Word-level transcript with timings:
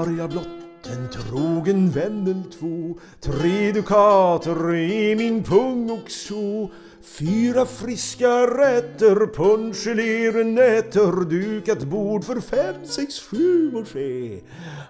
har 0.00 0.18
jag 0.18 0.30
blott 0.30 0.46
en 0.92 1.08
trogen 1.08 1.90
vän 1.90 2.22
eller 2.22 2.50
två. 2.58 3.00
Tre 3.20 3.72
dukater 3.72 4.74
i 4.74 5.16
min 5.16 5.42
pung 5.42 5.90
och 5.90 6.10
så. 6.10 6.70
Fyra 7.02 7.66
friska 7.66 8.28
rätter, 8.46 9.34
punsch, 9.34 9.86
nätter. 10.46 11.24
Dukat 11.24 11.84
bord 11.84 12.24
för 12.24 12.40
fem, 12.40 12.74
sex, 12.84 13.20
sju 13.20 13.70
moché 13.72 14.40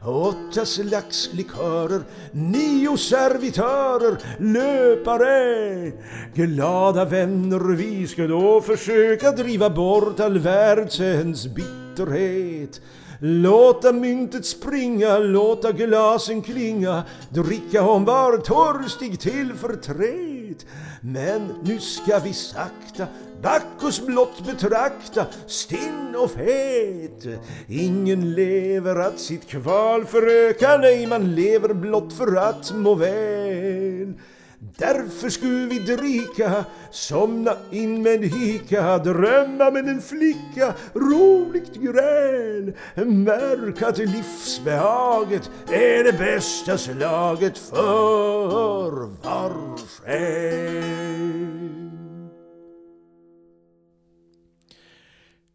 Åtta 0.04 0.64
slags 0.64 1.30
likörer, 1.32 2.02
nio 2.32 2.96
servitörer. 2.96 4.18
Löpare, 4.38 5.92
glada 6.34 7.04
vänner. 7.04 7.74
Vi 7.74 8.06
ska 8.06 8.26
då 8.26 8.60
försöka 8.60 9.32
driva 9.32 9.70
bort 9.70 10.20
all 10.20 10.38
världsens 10.38 11.46
bitterhet. 11.46 12.80
Låta 13.22 13.92
myntet 13.92 14.46
springa, 14.46 15.18
låta 15.18 15.72
glasen 15.72 16.42
klinga, 16.42 17.02
dricka 17.28 17.82
om 17.82 18.04
var 18.04 18.38
törstig 18.38 19.20
till 19.20 19.52
förtret. 19.54 20.66
Men 21.00 21.52
nu 21.64 21.78
ska 21.78 22.18
vi 22.18 22.32
sakta 22.32 23.06
Bacchus 23.42 24.06
blott 24.06 24.46
betrakta, 24.46 25.26
stinn 25.46 26.16
och 26.16 26.30
fet. 26.30 27.40
Ingen 27.68 28.34
lever 28.34 28.96
att 28.96 29.18
sitt 29.18 29.48
kval 29.48 30.04
föröka, 30.04 30.76
nej 30.76 31.06
man 31.06 31.34
lever 31.34 31.74
blott 31.74 32.12
för 32.12 32.36
att 32.36 32.72
må 32.74 32.94
väl. 32.94 34.14
Därför 34.62 35.28
skulle 35.28 35.66
vi 35.66 35.78
dricka, 35.78 36.64
somna 36.90 37.56
in 37.70 38.02
med 38.02 38.14
en 38.14 38.22
hika, 38.22 38.98
drömma 38.98 39.70
med 39.70 39.88
en 39.88 40.02
flicka, 40.02 40.74
roligt 40.94 41.74
gräl. 41.74 42.72
Märk 43.06 43.82
att 43.82 43.98
livsbehaget 43.98 45.50
är 45.68 46.04
det 46.04 46.18
bästa 46.18 46.78
slaget 46.78 47.58
för 47.58 48.90
var 49.22 49.78
själ. 49.86 51.00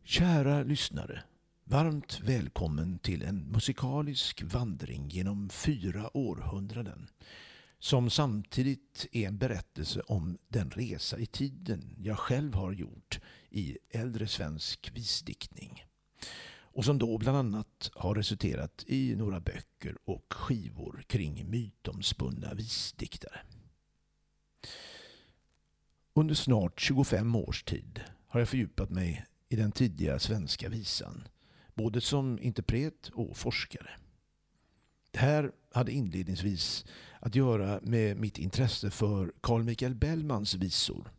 Kära 0.04 0.64
lyssnare, 0.64 1.24
varmt 1.64 2.20
välkommen 2.24 3.00
till 3.00 3.24
en 3.24 3.52
musikalisk 3.52 4.44
vandring 4.44 5.10
genom 5.10 5.50
fyra 5.50 6.18
århundraden 6.18 7.08
som 7.86 8.10
samtidigt 8.10 9.08
är 9.12 9.28
en 9.28 9.38
berättelse 9.38 10.02
om 10.02 10.38
den 10.48 10.70
resa 10.70 11.18
i 11.18 11.26
tiden 11.26 11.96
jag 11.98 12.20
själv 12.20 12.54
har 12.54 12.72
gjort 12.72 13.20
i 13.50 13.78
äldre 13.90 14.28
svensk 14.28 14.92
visdiktning. 14.94 15.86
Och 16.48 16.86
som 16.86 16.98
då 16.98 17.18
bland 17.18 17.38
annat 17.38 17.92
har 17.94 18.16
resulterat 18.16 18.84
i 18.88 19.16
några 19.16 19.40
böcker 19.40 19.98
och 20.06 20.34
skivor 20.34 21.04
kring 21.08 21.50
mytomspunna 21.50 22.54
visdiktare. 22.54 23.42
Under 26.14 26.36
snart 26.36 26.80
25 26.80 27.36
års 27.36 27.64
tid 27.64 28.02
har 28.28 28.40
jag 28.40 28.50
fördjupat 28.50 28.90
mig 28.90 29.26
i 29.50 29.56
den 29.56 29.72
tidiga 29.72 30.20
svenska 30.20 30.70
visan, 30.70 31.28
både 31.74 32.02
som 32.02 32.40
interpret 32.40 33.10
och 33.14 33.38
forskare. 33.38 33.90
Det 35.12 35.20
här 35.20 35.52
hade 35.72 35.92
inledningsvis 35.92 36.86
att 37.26 37.36
göra 37.36 37.80
med 37.82 38.18
mitt 38.18 38.38
intresse 38.38 38.90
för 38.90 39.34
Carl 39.42 39.64
Michael 39.64 39.96
Bellmans 39.96 40.56
visor 40.56 41.12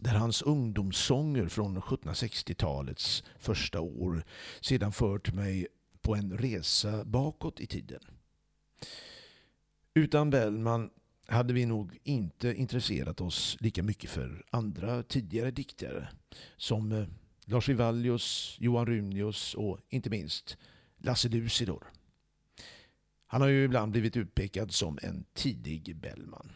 där 0.00 0.14
hans 0.14 0.42
ungdomssånger 0.42 1.48
från 1.48 1.78
1760-talets 1.78 3.24
första 3.38 3.80
år 3.80 4.24
sedan 4.60 4.92
fört 4.92 5.32
mig 5.32 5.66
på 6.00 6.14
en 6.14 6.38
resa 6.38 7.04
bakåt 7.04 7.60
i 7.60 7.66
tiden. 7.66 8.00
Utan 9.94 10.30
Bellman 10.30 10.90
hade 11.26 11.52
vi 11.52 11.66
nog 11.66 11.98
inte 12.02 12.54
intresserat 12.54 13.20
oss 13.20 13.56
lika 13.60 13.82
mycket 13.82 14.10
för 14.10 14.44
andra 14.50 15.02
tidigare 15.02 15.50
diktare 15.50 16.08
som 16.56 16.92
eh, 16.92 17.06
Lars 17.44 17.68
Vivallius, 17.68 18.56
Johan 18.60 18.86
Runius 18.86 19.54
och 19.54 19.78
inte 19.88 20.10
minst 20.10 20.56
Lasse 20.98 21.28
Lucidor. 21.28 21.97
Han 23.30 23.40
har 23.40 23.48
ju 23.48 23.64
ibland 23.64 23.92
blivit 23.92 24.16
utpekad 24.16 24.72
som 24.72 24.98
en 25.02 25.24
tidig 25.34 25.96
Bellman. 25.96 26.52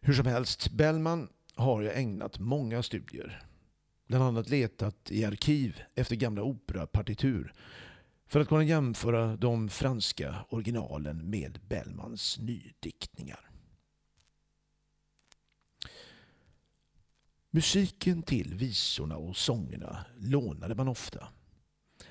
Hur 0.00 0.14
som 0.14 0.26
helst, 0.26 0.70
Bellman 0.70 1.28
har 1.54 1.82
jag 1.82 1.98
ägnat 1.98 2.38
många 2.38 2.82
studier. 2.82 3.42
Bland 4.06 4.24
annat 4.24 4.48
letat 4.48 5.10
i 5.10 5.24
arkiv 5.24 5.82
efter 5.94 6.16
gamla 6.16 6.42
operapartitur 6.42 7.52
för 8.26 8.40
att 8.40 8.48
kunna 8.48 8.64
jämföra 8.64 9.36
de 9.36 9.68
franska 9.68 10.44
originalen 10.48 11.30
med 11.30 11.60
Bellmans 11.68 12.38
nydiktningar. 12.38 13.50
Musiken 17.50 18.22
till 18.22 18.54
visorna 18.54 19.16
och 19.16 19.36
sångerna 19.36 20.04
lånade 20.16 20.74
man 20.74 20.88
ofta. 20.88 21.28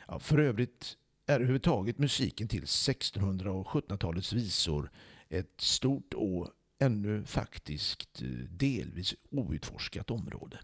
Ja, 0.07 0.19
för 0.19 0.37
övrigt 0.37 0.97
är 1.25 1.35
överhuvudtaget 1.35 1.99
musiken 1.99 2.47
till 2.47 2.63
1600 2.63 3.51
och 3.51 3.67
1700-talets 3.67 4.33
visor 4.33 4.91
ett 5.29 5.61
stort 5.61 6.13
och 6.13 6.49
ännu 6.79 7.23
faktiskt 7.25 8.21
eh, 8.21 8.27
delvis 8.49 9.15
outforskat 9.29 10.11
område. 10.11 10.59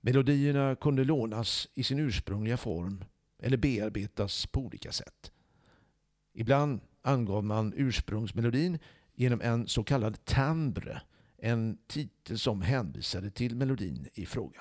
Melodierna 0.00 0.76
kunde 0.76 1.04
lånas 1.04 1.68
i 1.74 1.82
sin 1.82 1.98
ursprungliga 1.98 2.56
form 2.56 3.04
eller 3.38 3.56
bearbetas 3.56 4.46
på 4.46 4.60
olika 4.60 4.92
sätt. 4.92 5.32
Ibland 6.34 6.80
angav 7.02 7.44
man 7.44 7.72
ursprungsmelodin 7.76 8.78
genom 9.14 9.40
en 9.40 9.68
så 9.68 9.84
kallad 9.84 10.24
timbre, 10.24 11.02
en 11.36 11.78
titel 11.86 12.38
som 12.38 12.62
hänvisade 12.62 13.30
till 13.30 13.56
melodin 13.56 14.08
i 14.14 14.26
fråga. 14.26 14.60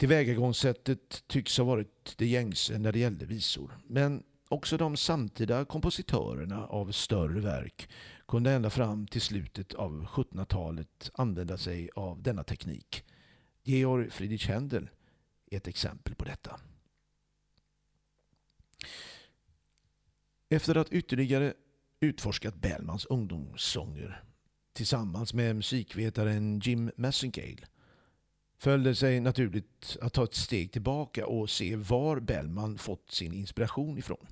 Tillvägagångssättet 0.00 1.24
tycks 1.26 1.58
ha 1.58 1.64
varit 1.64 2.14
det 2.16 2.26
gängse 2.26 2.78
när 2.78 2.92
det 2.92 2.98
gällde 2.98 3.26
visor. 3.26 3.78
Men 3.86 4.22
också 4.48 4.76
de 4.76 4.96
samtida 4.96 5.64
kompositörerna 5.64 6.66
av 6.66 6.92
större 6.92 7.40
verk 7.40 7.88
kunde 8.28 8.52
ända 8.52 8.70
fram 8.70 9.06
till 9.06 9.20
slutet 9.20 9.74
av 9.74 10.06
1700-talet 10.06 11.10
använda 11.14 11.58
sig 11.58 11.90
av 11.94 12.22
denna 12.22 12.44
teknik. 12.44 13.04
Georg 13.62 14.10
Friedrich 14.10 14.48
Händel 14.48 14.90
är 15.50 15.56
ett 15.56 15.68
exempel 15.68 16.14
på 16.14 16.24
detta. 16.24 16.60
Efter 20.48 20.76
att 20.76 20.92
ytterligare 20.92 21.54
utforskat 22.00 22.54
Bellmans 22.54 23.04
ungdomssånger 23.04 24.24
tillsammans 24.72 25.34
med 25.34 25.56
musikvetaren 25.56 26.60
Jim 26.60 26.90
Messingale 26.96 27.66
föll 28.60 28.82
det 28.82 28.94
sig 28.94 29.20
naturligt 29.20 29.96
att 30.00 30.12
ta 30.12 30.24
ett 30.24 30.34
steg 30.34 30.72
tillbaka 30.72 31.26
och 31.26 31.50
se 31.50 31.76
var 31.76 32.20
Bellman 32.20 32.78
fått 32.78 33.10
sin 33.10 33.32
inspiration 33.32 33.98
ifrån. 33.98 34.26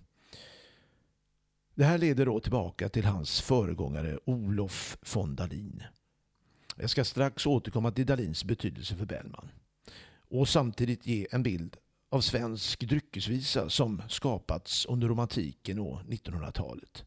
Det 1.74 1.84
här 1.84 1.98
leder 1.98 2.26
då 2.26 2.40
tillbaka 2.40 2.88
till 2.88 3.04
hans 3.04 3.40
föregångare 3.40 4.18
Olof 4.24 4.98
von 5.14 5.36
Dalin. 5.36 5.82
Jag 6.76 6.90
ska 6.90 7.04
strax 7.04 7.46
återkomma 7.46 7.90
till 7.90 8.06
Dalins 8.06 8.44
betydelse 8.44 8.96
för 8.96 9.06
Bellman 9.06 9.48
och 10.28 10.48
samtidigt 10.48 11.06
ge 11.06 11.26
en 11.30 11.42
bild 11.42 11.76
av 12.10 12.20
svensk 12.20 12.80
dryckesvisa 12.80 13.70
som 13.70 14.02
skapats 14.08 14.86
under 14.86 15.08
romantiken 15.08 15.78
och 15.78 16.00
1900-talet. 16.00 17.04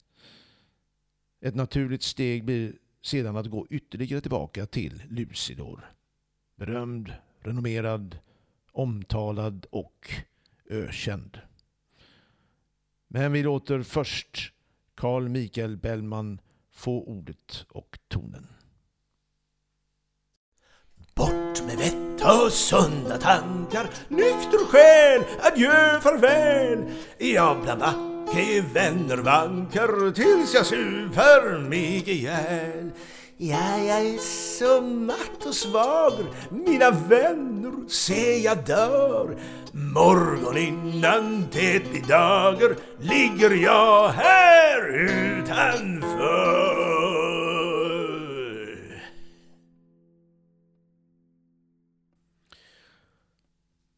Ett 1.42 1.56
naturligt 1.56 2.04
steg 2.04 2.46
blir 2.46 2.74
sedan 3.02 3.38
att 3.38 3.48
gå 3.48 3.68
ytterligare 3.70 4.22
tillbaka 4.22 4.66
till 4.66 5.04
Lucidor 5.10 5.92
berömd, 6.62 7.14
renommerad, 7.40 8.20
omtalad 8.72 9.66
och 9.70 10.10
ökänd. 10.70 11.40
Men 13.08 13.32
vi 13.32 13.44
låter 13.44 13.84
först 13.84 14.54
Carl 14.96 15.30
Michael 15.30 15.78
Bellman 15.78 16.42
få 16.72 17.04
ordet 17.04 17.66
och 17.70 18.00
tonen. 18.08 18.48
Bort 21.16 21.64
med 21.68 21.78
vett 21.78 22.46
och 22.46 22.52
sunda 22.52 23.18
tankar, 23.18 23.90
nykter 24.08 24.66
själ, 24.66 25.24
adjö, 25.42 26.00
farväl. 26.02 26.92
Jag 27.18 27.62
bland 27.62 27.80
backe 27.80 28.62
vänner 28.74 29.18
vankar 29.18 30.12
tills 30.12 30.54
jag 30.54 30.66
super 30.66 31.60
mig 31.60 32.10
ihjäl. 32.10 32.92
Ja, 33.44 33.78
jag 33.78 34.06
är 34.06 34.18
så 34.58 34.82
matt 34.82 35.46
och 35.46 35.56
svag, 35.56 36.14
mina 36.52 36.92
vänner, 36.92 37.90
se 37.90 38.38
jag 38.38 38.66
dör. 38.66 39.40
Morgon 39.74 40.58
innan 40.58 41.48
det 41.52 41.90
blir 41.90 42.02
dagar 42.02 42.76
ligger 43.00 43.56
jag 43.64 44.10
här 44.10 44.88
utanför. 45.40 46.22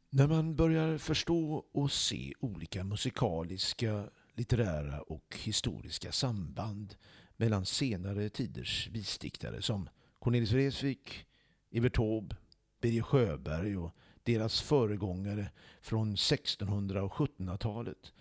När 0.10 0.28
man 0.28 0.56
börjar 0.56 0.98
förstå 0.98 1.66
och 1.74 1.92
se 1.92 2.34
olika 2.40 2.84
musikaliska, 2.84 4.04
litterära 4.36 5.02
och 5.02 5.38
historiska 5.44 6.12
samband 6.12 6.96
mellan 7.44 7.66
senare 7.66 8.30
tiders 8.30 8.88
visdiktare 8.88 9.62
som 9.62 9.90
Cornelis 10.20 10.52
Vreeswijk, 10.52 11.26
Evert 11.72 11.96
Taube, 11.96 12.36
Birger 12.82 13.02
Sjöberg 13.02 13.78
och 13.78 13.96
deras 14.24 14.62
föregångare 14.62 15.52
från 15.82 16.14
1600 16.14 17.04
och 17.04 17.12
1700-talet 17.12 18.14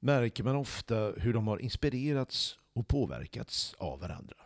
märker 0.00 0.44
man 0.44 0.56
ofta 0.56 1.12
hur 1.16 1.32
de 1.32 1.46
har 1.46 1.58
inspirerats 1.58 2.58
och 2.72 2.88
påverkats 2.88 3.74
av 3.78 4.00
varandra. 4.00 4.36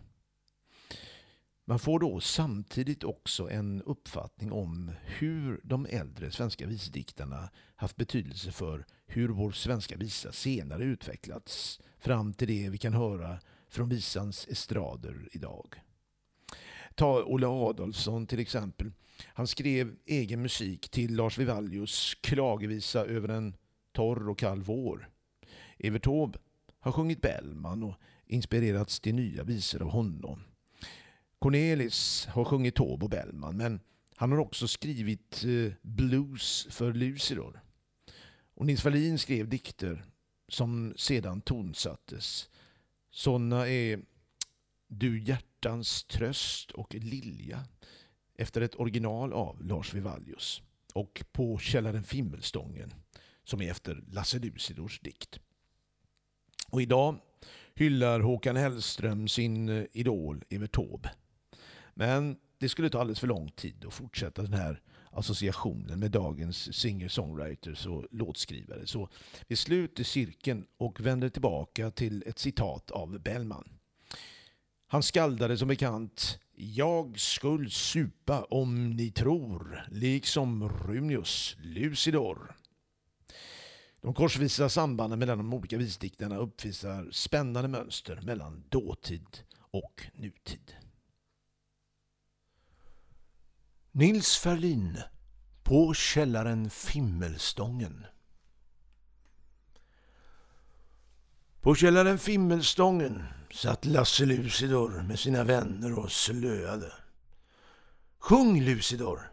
Man 1.65 1.79
får 1.79 1.99
då 1.99 2.21
samtidigt 2.21 3.05
också 3.05 3.51
en 3.51 3.83
uppfattning 3.83 4.53
om 4.53 4.91
hur 5.05 5.61
de 5.65 5.87
äldre 5.87 6.31
svenska 6.31 6.67
visdiktarna 6.67 7.51
haft 7.77 7.97
betydelse 7.97 8.53
för 8.53 8.87
hur 9.07 9.29
vår 9.29 9.53
svenska 9.53 9.97
visa 9.97 10.33
senare 10.33 10.85
utvecklats 10.85 11.81
fram 11.99 12.35
till 12.35 12.49
det 12.49 12.71
vi 12.71 12.79
kan 12.79 12.93
höra 12.93 13.39
från 13.69 13.89
visans 13.89 14.49
estrader 14.49 15.29
idag. 15.33 15.75
Ta 16.95 17.23
Olle 17.25 17.47
Adolfsson 17.47 18.27
till 18.27 18.41
exempel. 18.41 18.93
Han 19.25 19.47
skrev 19.47 19.97
egen 20.07 20.43
musik 20.43 20.89
till 20.89 21.17
Lars 21.17 21.39
Vivaldius 21.39 22.15
klagevisa 22.21 23.05
över 23.05 23.29
en 23.29 23.57
torr 23.93 24.29
och 24.29 24.39
kall 24.39 24.63
vår. 24.63 25.09
Evert 25.79 26.05
Taube 26.05 26.39
har 26.81 26.93
sjungit 26.93 27.21
Bellman 27.21 27.83
och 27.83 27.95
inspirerats 28.27 29.01
till 29.01 29.15
nya 29.15 29.43
visor 29.45 29.83
av 29.83 29.89
honom. 29.89 30.45
Cornelis 31.39 32.27
har 32.27 32.45
sjungit 32.45 32.75
Taube 32.75 33.05
och 33.05 33.11
Bellman 33.11 33.57
men 33.57 33.81
han 34.17 34.33
har 34.33 34.39
också 34.39 34.69
skrivit 34.69 35.45
eh, 35.45 35.73
blues 35.83 36.67
för 36.71 36.93
Lucidor. 36.93 37.61
Och 38.55 38.67
Nils 38.67 38.85
Wallin 38.85 39.19
skrev 39.19 39.49
dikter 39.49 40.05
som 40.49 40.95
sedan 40.97 41.41
tonsattes. 41.41 42.49
Sådana 43.17 43.69
är 43.69 44.01
Du 44.89 45.21
hjärtans 45.21 46.05
tröst 46.05 46.71
och 46.71 46.95
lilja 46.95 47.65
efter 48.35 48.61
ett 48.61 48.81
original 48.81 49.33
av 49.33 49.65
Lars 49.65 49.95
Vivaldius 49.95 50.63
och 50.95 51.25
På 51.33 51.59
källaren 51.59 52.05
Fimmelstången 52.05 52.95
som 53.45 53.63
är 53.63 53.71
efter 53.71 54.05
Lasse 54.09 54.39
Lucidors 54.39 55.01
dikt. 55.01 55.41
Och 56.69 56.83
idag 56.83 57.19
hyllar 57.75 58.21
Håkan 58.21 58.57
Hellström 58.57 59.29
sin 59.29 59.69
eh, 59.69 59.85
idol 59.93 60.45
Evert 60.49 60.73
Taube. 60.73 61.11
Men 61.95 62.37
det 62.59 62.69
skulle 62.69 62.91
ta 62.91 63.01
alldeles 63.01 63.21
för 63.21 63.27
lång 63.27 63.49
tid 63.49 63.85
att 63.85 63.95
fortsätta 63.95 64.43
den 64.43 64.55
här 64.55 64.81
associationen 65.17 66.01
med 66.01 66.11
dagens 66.11 66.77
singer-songwriters 66.77 67.87
och 67.87 68.07
låtskrivare. 68.11 68.87
Så 68.87 69.09
vi 69.49 69.57
sluter 69.57 70.05
cirkeln 70.05 70.67
och 70.77 71.01
vänder 71.01 71.29
tillbaka 71.29 71.91
till 71.91 72.23
ett 72.27 72.39
citat 72.39 72.91
av 72.91 73.21
Bellman. 73.21 73.69
Han 74.87 75.03
skaldade 75.03 75.59
som 75.59 75.69
bekant 75.69 76.39
Jag 76.55 77.21
skulle 77.21 77.71
supa 77.71 78.45
om 78.45 78.91
ni 78.91 79.11
tror, 79.11 79.87
liksom 79.91 80.69
Runius 80.69 81.57
Lucidor. 81.61 82.57
De 84.01 84.15
korsvisa 84.15 84.69
sambanden 84.69 85.19
mellan 85.19 85.39
de 85.39 85.55
olika 85.55 85.77
visdikterna 85.77 86.37
uppvisar 86.37 87.09
spännande 87.13 87.69
mönster 87.69 88.21
mellan 88.23 88.65
dåtid 88.69 89.39
och 89.59 90.03
nutid. 90.15 90.86
Nils 93.99 94.37
Ferlin 94.37 95.03
På 95.63 95.95
källaren 95.95 96.71
Fimmelstången 96.71 98.07
På 101.61 101.75
källaren 101.75 102.19
Fimmelstången 102.19 103.25
satt 103.51 103.85
Lasse 103.85 104.25
Lucidor 104.25 105.03
med 105.03 105.19
sina 105.19 105.45
vänner 105.45 105.99
och 105.99 106.13
slöade. 106.13 106.93
Sjung 108.19 108.61
Lucidor, 108.61 109.33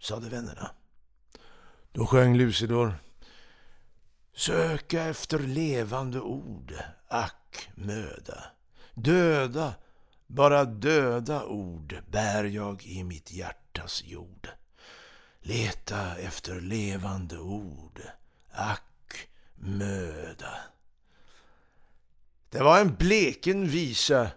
sade 0.00 0.28
vännerna. 0.28 0.70
Då 1.92 2.06
sjöng 2.06 2.36
Lucidor 2.36 2.94
Söka 4.34 5.02
efter 5.02 5.38
levande 5.38 6.20
ord, 6.20 6.74
ack 7.08 7.70
möda. 7.74 8.44
Döda, 8.94 9.74
bara 10.26 10.64
döda 10.64 11.44
ord 11.44 12.02
bär 12.10 12.44
jag 12.44 12.86
i 12.86 13.04
mitt 13.04 13.32
hjärta 13.32 13.61
hjärtas 13.72 14.02
jord. 14.06 14.48
Leta 15.40 16.16
efter 16.16 16.60
levande 16.60 17.38
ord, 17.38 18.00
ack 18.52 19.28
möda. 19.54 20.54
Det 22.50 22.62
var 22.62 22.80
en 22.80 22.94
bleken 22.94 23.68
visa, 23.68 24.30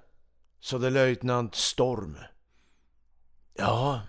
sade 0.62 0.90
löjtnant 0.90 1.56
Storm. 1.56 2.18
Ja, 3.54 4.02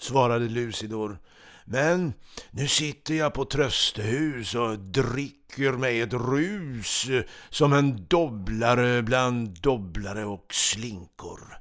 svarade 0.00 0.48
Lucidor 0.48 1.18
men 1.64 2.12
nu 2.50 2.68
sitter 2.68 3.14
jag 3.14 3.34
på 3.34 3.44
tröstehus 3.44 4.54
och 4.54 4.78
dricker 4.78 5.72
mig 5.72 6.00
ett 6.00 6.12
rus 6.12 7.06
som 7.50 7.72
en 7.72 8.06
dobblare 8.06 9.02
bland 9.02 9.60
dobblare 9.60 10.24
och 10.24 10.54
slinkor. 10.54 11.58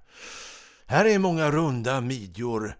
Här 0.89 1.05
är 1.05 1.19
många 1.19 1.51
runda 1.51 2.01
midjor. 2.01 2.75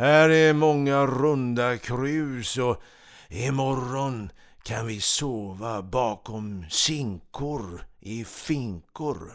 Här 0.00 0.30
är 0.30 0.52
många 0.52 1.06
runda 1.06 1.78
krus 1.78 2.58
och 2.58 2.82
imorgon 3.28 4.30
kan 4.62 4.86
vi 4.86 5.00
sova 5.00 5.82
bakom 5.82 6.64
sinkor 6.70 7.84
i 7.98 8.24
finkor. 8.24 9.32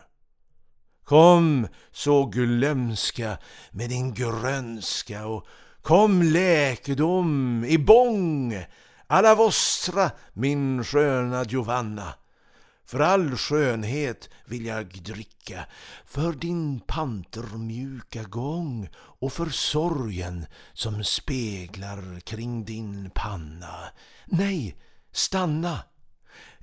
Kom 1.04 1.68
så 1.92 2.26
glömska 2.26 3.38
med 3.72 3.90
din 3.90 4.14
grönska 4.14 5.28
och 5.28 5.48
Kom 5.82 6.22
läkedom 6.24 7.66
i 7.68 7.78
bång, 7.78 8.66
alla 9.08 9.36
vostra, 9.36 10.12
min 10.34 10.84
sköna 10.84 11.44
Giovanna. 11.44 12.14
För 12.86 13.00
all 13.00 13.38
skönhet 13.38 14.30
vill 14.46 14.66
jag 14.66 14.88
dricka, 14.88 15.66
för 16.06 16.34
din 16.34 16.80
pantermjuka 16.80 18.24
gång 18.24 18.90
och 18.96 19.34
för 19.34 19.50
sorgen 19.50 20.46
som 20.74 21.04
speglar 21.04 22.20
kring 22.20 22.66
din 22.66 23.10
panna. 23.16 23.76
Nej, 24.26 24.76
stanna! 25.12 25.80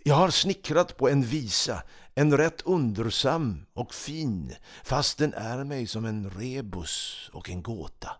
Jag 0.05 0.15
har 0.15 0.31
snickrat 0.31 0.97
på 0.97 1.09
en 1.09 1.23
visa, 1.23 1.83
en 2.15 2.37
rätt 2.37 2.63
undersam 2.63 3.67
och 3.73 3.95
fin, 3.95 4.55
fast 4.85 5.19
den 5.19 5.35
är 5.35 5.65
mig 5.65 5.87
som 5.87 6.05
en 6.05 6.31
rebus 6.31 7.31
och 7.33 7.51
en 7.51 7.63
gåta. 7.63 8.11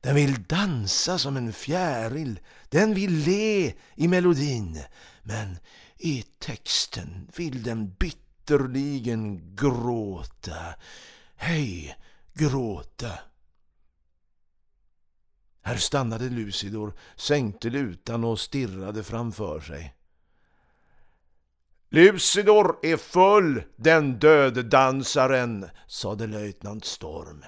Den 0.00 0.14
vill 0.14 0.42
dansa 0.42 1.18
som 1.18 1.36
en 1.36 1.52
fjäril, 1.52 2.40
den 2.68 2.94
vill 2.94 3.12
le 3.12 3.72
i 3.94 4.08
melodin. 4.08 4.80
Men 5.22 5.58
i 6.04 6.24
texten 6.38 7.30
vill 7.36 7.62
den 7.62 7.94
bitterligen 7.98 9.56
gråta. 9.56 10.74
Hej, 11.36 11.96
gråta. 12.34 13.18
Här 15.62 15.76
stannade 15.76 16.28
Lucidor, 16.28 16.94
sänkte 17.16 17.70
lutan 17.70 18.24
och 18.24 18.40
stirrade 18.40 19.04
framför 19.04 19.60
sig. 19.60 19.94
Lucidor 21.88 22.78
är 22.82 22.96
full, 22.96 23.62
den 23.76 24.18
döddansaren, 24.18 25.70
sade 25.86 26.26
löjtnant 26.26 26.84
Storm 26.84 27.44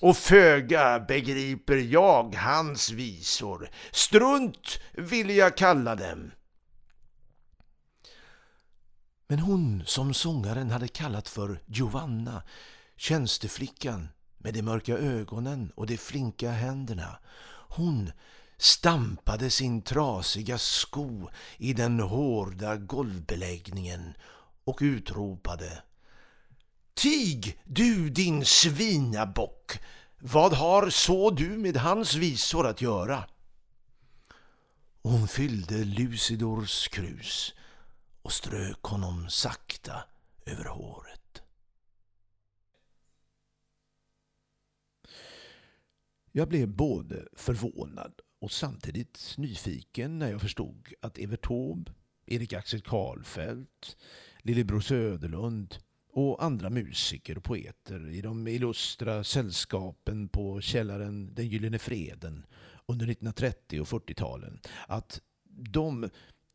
och 0.00 0.16
föga 0.16 1.00
begriper 1.00 1.76
jag 1.76 2.34
hans 2.34 2.90
visor. 2.90 3.70
Strunt 3.90 4.80
vill 4.92 5.30
jag 5.30 5.56
kalla 5.56 5.94
dem. 5.94 6.30
Men 9.32 9.38
hon 9.38 9.82
som 9.86 10.14
sångaren 10.14 10.70
hade 10.70 10.88
kallat 10.88 11.28
för 11.28 11.60
Giovanna, 11.66 12.42
tjänsteflickan 12.96 14.08
med 14.38 14.54
de 14.54 14.62
mörka 14.62 14.98
ögonen 14.98 15.72
och 15.74 15.86
de 15.86 15.96
flinka 15.96 16.50
händerna, 16.50 17.18
hon 17.68 18.12
stampade 18.58 19.50
sin 19.50 19.82
trasiga 19.82 20.58
sko 20.58 21.28
i 21.56 21.72
den 21.72 22.00
hårda 22.00 22.76
golvbeläggningen 22.76 24.14
och 24.64 24.78
utropade 24.80 25.82
Tig, 26.94 27.60
du 27.64 28.10
din 28.10 28.44
svinabock! 28.44 29.78
Vad 30.18 30.52
har 30.52 30.90
så 30.90 31.30
du 31.30 31.48
med 31.48 31.76
hans 31.76 32.14
visor 32.14 32.66
att 32.66 32.80
göra? 32.80 33.24
Hon 35.02 35.28
fyllde 35.28 35.84
Lucidors 35.84 36.88
krus 36.88 37.54
och 38.22 38.32
strök 38.32 38.82
honom 38.82 39.30
sakta 39.30 40.04
över 40.46 40.64
håret. 40.64 41.42
Jag 46.32 46.48
blev 46.48 46.68
både 46.68 47.28
förvånad 47.32 48.12
och 48.40 48.52
samtidigt 48.52 49.34
nyfiken 49.38 50.18
när 50.18 50.30
jag 50.30 50.40
förstod 50.40 50.88
att 51.00 51.18
Evert 51.18 51.46
Taube, 51.46 51.92
Erik 52.26 52.52
Axel 52.52 52.80
Karlfeldt, 52.80 53.96
Lillebror 54.38 54.80
Söderlund 54.80 55.76
och 56.12 56.44
andra 56.44 56.70
musiker 56.70 57.36
och 57.38 57.44
poeter 57.44 58.08
i 58.08 58.20
de 58.20 58.48
illustra 58.48 59.24
sällskapen 59.24 60.28
på 60.28 60.60
källaren 60.60 61.34
Den 61.34 61.48
Gyllene 61.48 61.78
Freden 61.78 62.46
under 62.86 63.06
1930 63.06 63.80
och 63.80 63.86
40-talen 63.86 64.60
att 64.88 65.20
de, 65.44 66.10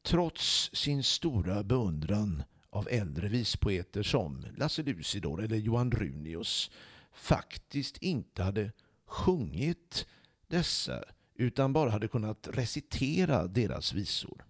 trots 0.07 0.69
sin 0.73 1.03
stora 1.03 1.63
beundran 1.63 2.43
av 2.69 2.87
äldre 2.91 3.27
vispoeter 3.27 4.03
som 4.03 4.45
Lasse 4.57 4.83
Lucidor 4.83 5.43
eller 5.43 5.57
Johan 5.57 5.91
Runius 5.91 6.71
faktiskt 7.11 7.97
inte 7.97 8.43
hade 8.43 8.71
sjungit 9.05 10.05
dessa 10.47 11.03
utan 11.35 11.73
bara 11.73 11.89
hade 11.89 12.07
kunnat 12.07 12.47
recitera 12.51 13.47
deras 13.47 13.93
visor. 13.93 14.45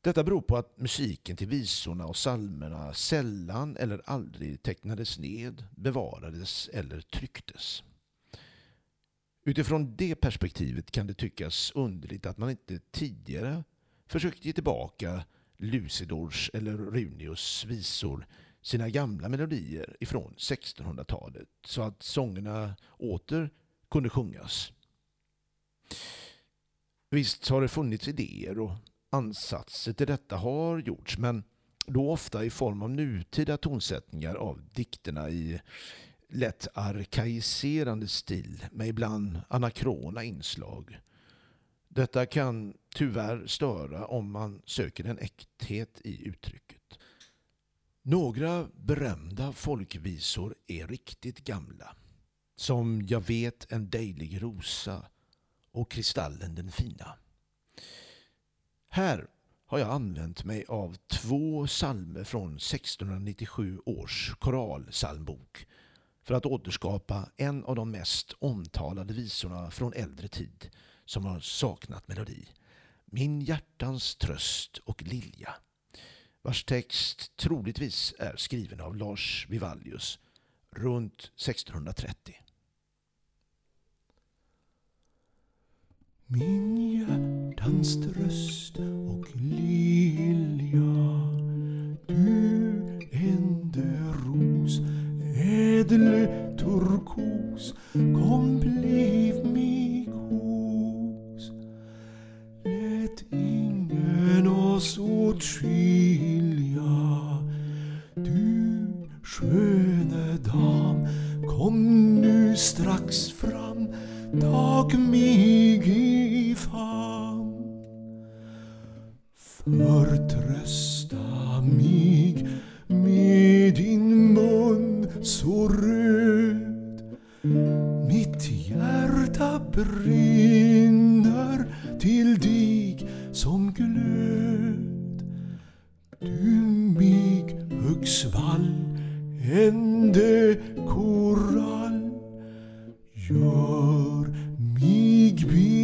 Detta 0.00 0.24
beror 0.24 0.40
på 0.42 0.56
att 0.56 0.78
musiken 0.78 1.36
till 1.36 1.48
visorna 1.48 2.06
och 2.06 2.16
salmerna 2.16 2.94
sällan 2.94 3.76
eller 3.76 4.02
aldrig 4.04 4.62
tecknades 4.62 5.18
ned, 5.18 5.64
bevarades 5.76 6.68
eller 6.72 7.00
trycktes. 7.00 7.82
Utifrån 9.48 9.96
det 9.96 10.14
perspektivet 10.14 10.90
kan 10.90 11.06
det 11.06 11.14
tyckas 11.14 11.72
underligt 11.74 12.26
att 12.26 12.38
man 12.38 12.50
inte 12.50 12.78
tidigare 12.90 13.64
försökt 14.06 14.44
ge 14.44 14.52
tillbaka 14.52 15.24
Lucidors 15.56 16.50
eller 16.54 16.72
Runius 16.72 17.64
visor 17.64 18.26
sina 18.62 18.88
gamla 18.88 19.28
melodier 19.28 19.96
ifrån 20.00 20.34
1600-talet 20.36 21.48
så 21.64 21.82
att 21.82 22.02
sångerna 22.02 22.76
åter 22.98 23.50
kunde 23.90 24.10
sjungas. 24.10 24.72
Visst 27.10 27.48
har 27.48 27.60
det 27.60 27.68
funnits 27.68 28.08
idéer 28.08 28.58
och 28.58 28.72
ansatser 29.10 29.92
till 29.92 30.06
detta 30.06 30.36
har 30.36 30.78
gjorts 30.78 31.18
men 31.18 31.44
då 31.86 32.10
ofta 32.10 32.44
i 32.44 32.50
form 32.50 32.82
av 32.82 32.90
nutida 32.90 33.56
tonsättningar 33.56 34.34
av 34.34 34.60
dikterna 34.72 35.30
i 35.30 35.60
lätt 36.28 36.68
arkaiserande 36.74 38.08
stil 38.08 38.66
med 38.72 38.88
ibland 38.88 39.40
anakrona 39.48 40.24
inslag. 40.24 41.00
Detta 41.88 42.26
kan 42.26 42.74
tyvärr 42.94 43.46
störa 43.46 44.06
om 44.06 44.30
man 44.30 44.62
söker 44.64 45.04
en 45.04 45.18
äkthet 45.18 46.00
i 46.04 46.28
uttrycket. 46.28 46.98
Några 48.02 48.68
berömda 48.74 49.52
folkvisor 49.52 50.54
är 50.66 50.86
riktigt 50.86 51.44
gamla. 51.44 51.96
Som 52.56 53.02
Jag 53.02 53.26
vet 53.26 53.72
en 53.72 53.90
dejlig 53.90 54.42
rosa 54.42 55.06
och 55.72 55.90
Kristallen 55.90 56.54
den 56.54 56.70
fina. 56.70 57.14
Här 58.88 59.26
har 59.66 59.78
jag 59.78 59.90
använt 59.90 60.44
mig 60.44 60.64
av 60.68 60.96
två 61.06 61.66
salmer 61.66 62.24
från 62.24 62.56
1697 62.56 63.80
års 63.86 64.34
koralsalmbok 64.38 65.66
för 66.28 66.34
att 66.34 66.46
återskapa 66.46 67.28
en 67.36 67.64
av 67.64 67.74
de 67.76 67.90
mest 67.90 68.32
omtalade 68.38 69.14
visorna 69.14 69.70
från 69.70 69.92
äldre 69.92 70.28
tid 70.28 70.70
som 71.04 71.24
har 71.24 71.40
saknat 71.40 72.08
melodi. 72.08 72.48
Min 73.04 73.40
hjärtans 73.40 74.16
tröst 74.16 74.78
och 74.78 75.02
lilja 75.02 75.54
vars 76.42 76.64
text 76.64 77.36
troligtvis 77.36 78.14
är 78.18 78.36
skriven 78.36 78.80
av 78.80 78.96
Lars 78.96 79.46
Vivaldius 79.48 80.18
runt 80.70 81.20
1630. 81.22 82.34
Min 86.26 86.92
hjärtans 86.92 87.94
tröst 87.94 88.78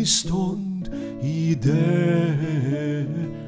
bistånd 0.05 0.89
i 1.23 1.55
detta 1.55 3.44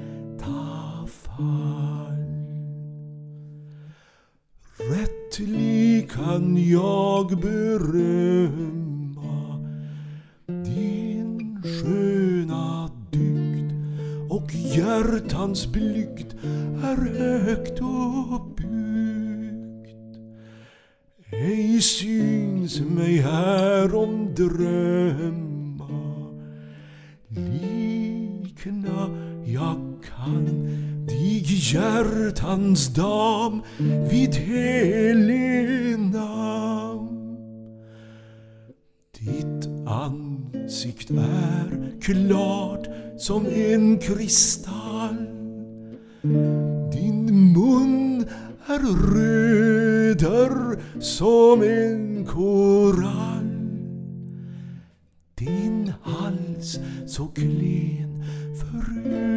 hjärtans 32.76 32.88
dam 32.94 33.62
vid 34.10 34.34
Helena. 34.34 35.76
Ditt 39.18 39.68
ansikt 39.86 41.10
är 41.10 42.00
klart 42.00 42.88
som 43.18 43.46
en 43.46 43.98
kristall. 43.98 45.26
Din 46.92 47.52
mun 47.52 48.26
är 48.66 48.78
röder 49.14 50.78
som 51.00 51.62
en 51.62 52.26
korall. 52.26 53.46
Din 55.34 55.92
hals 56.02 56.78
så 57.06 57.26
klen 57.26 58.24
förut 58.60 59.35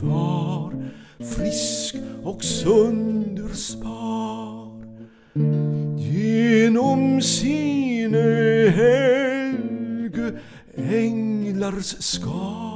var 0.00 0.72
frisk 1.18 1.96
och 2.22 2.44
sund 2.44 3.56
spar 3.56 4.82
genom 5.98 7.22
sine 7.22 8.18
helge 8.70 10.32
änglars 10.76 11.96
skar. 11.98 12.71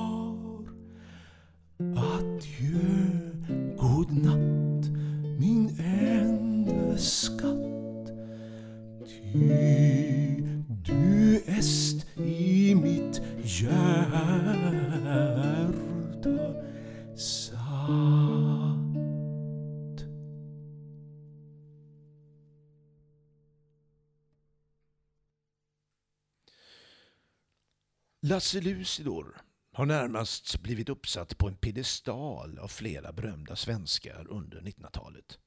Lasse 28.37 28.61
Lucidor 28.61 29.37
har 29.73 29.87
närmast 29.87 30.63
blivit 30.63 30.89
uppsatt 30.89 31.39
på 31.39 31.49
en 31.49 31.57
piedestal 31.57 32.59
av 32.59 32.69
flera 32.69 33.13
berömda 33.13 33.57
svenskar 33.57 34.27
under 34.29 34.61
1900-talet. 34.61 35.39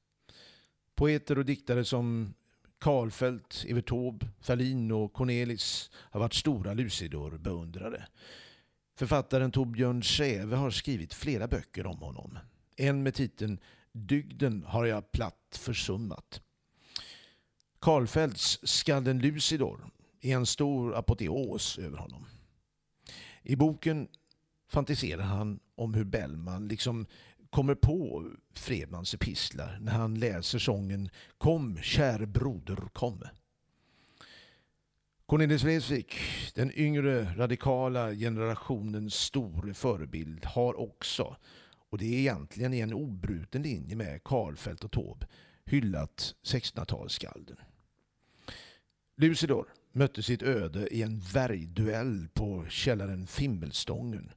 Poeter 0.94 1.38
och 1.38 1.44
diktare 1.44 1.84
som 1.84 2.34
Karlfeldt, 2.78 3.64
Evert 3.68 3.88
Taube, 3.88 4.26
Ferlin 4.40 4.92
och 4.92 5.12
Cornelis 5.12 5.90
har 5.94 6.20
varit 6.20 6.34
stora 6.34 6.74
Lucidor-beundrare. 6.74 8.06
Författaren 8.98 9.52
Torbjörn 9.52 10.02
Säve 10.02 10.56
har 10.56 10.70
skrivit 10.70 11.14
flera 11.14 11.48
böcker 11.48 11.86
om 11.86 11.98
honom. 11.98 12.38
En 12.76 13.02
med 13.02 13.14
titeln 13.14 13.58
Dygden 13.92 14.64
har 14.66 14.84
jag 14.84 15.12
platt 15.12 15.58
försummat. 15.60 16.40
Karlfeldts 17.78 18.58
Skalden 18.62 19.18
Lucidor 19.18 19.90
är 20.20 20.36
en 20.36 20.46
stor 20.46 20.94
apoteos 20.94 21.78
över 21.78 21.98
honom. 21.98 22.26
I 23.42 23.56
boken 23.56 24.08
fantiserar 24.68 25.22
han 25.22 25.60
om 25.74 25.94
hur 25.94 26.04
Bellman 26.04 26.68
liksom 26.68 27.06
kommer 27.50 27.74
på 27.74 28.30
Fredmans 28.54 29.14
epistlar 29.14 29.78
när 29.80 29.92
han 29.92 30.14
läser 30.14 30.58
sången 30.58 31.10
Kom, 31.38 31.78
kär 31.82 32.26
broder, 32.26 32.88
kom. 32.92 33.22
Cornelis 35.26 35.62
Vreeswijk, 35.62 36.14
den 36.54 36.72
yngre 36.74 37.34
radikala 37.36 38.14
generationens 38.14 39.14
store 39.14 39.74
förebild, 39.74 40.44
har 40.44 40.80
också, 40.80 41.36
och 41.90 41.98
det 41.98 42.04
är 42.04 42.18
egentligen 42.18 42.74
i 42.74 42.80
en 42.80 42.94
obruten 42.94 43.62
linje 43.62 43.96
med 43.96 44.24
Karlfeldt 44.24 44.84
och 44.84 44.92
Taube, 44.92 45.26
hyllat 45.64 46.34
1600-talsskalden. 46.42 47.56
Lucidor 49.16 49.66
mötte 49.92 50.22
sitt 50.22 50.42
öde 50.42 50.94
i 50.94 51.02
en 51.02 51.20
värjduell 51.20 52.28
på 52.34 52.66
källaren 52.68 53.26
Fimmelstången. 53.26 54.32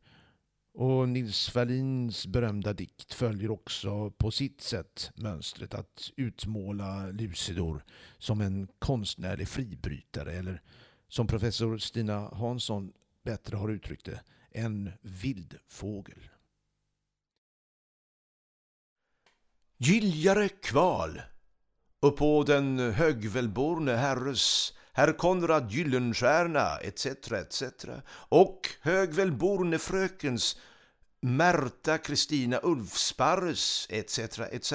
Och 0.74 1.10
Nils 1.10 1.50
Ferlins 1.50 2.28
berömda 2.28 2.74
dikt 2.74 3.14
följer 3.14 3.52
också 3.52 4.12
på 4.12 4.32
sitt 4.32 4.62
sätt 4.62 5.12
mönstret 5.16 5.74
att 5.74 6.12
utmåla 6.16 7.08
Lucidor 7.08 7.84
som 8.18 8.42
en 8.42 8.68
konstnärlig 8.80 9.48
fribrytare 9.48 10.34
eller 10.34 10.62
som 11.08 11.28
professor 11.28 11.78
Stina 11.78 12.30
Hansson 12.36 12.94
bättre 13.24 13.58
har 13.58 13.70
uttryckt 13.70 14.06
det, 14.06 14.22
en 14.52 14.92
vildfågel. 15.02 16.30
Giljare 19.78 20.50
kval 20.50 21.22
uppå 22.00 22.44
den 22.44 22.80
högvälborne 22.80 23.96
herres 23.96 24.74
herr 24.94 25.14
Konrad 25.14 25.72
Gyllenstierna 25.72 26.78
etc. 26.78 27.06
etc. 27.32 27.64
och 28.30 28.70
högvälborne 28.82 29.80
frökens 29.80 30.58
Märta 31.22 31.98
Kristina 31.98 32.60
Ulfsparres 32.64 33.88
etc. 33.90 34.40
etc. 34.40 34.74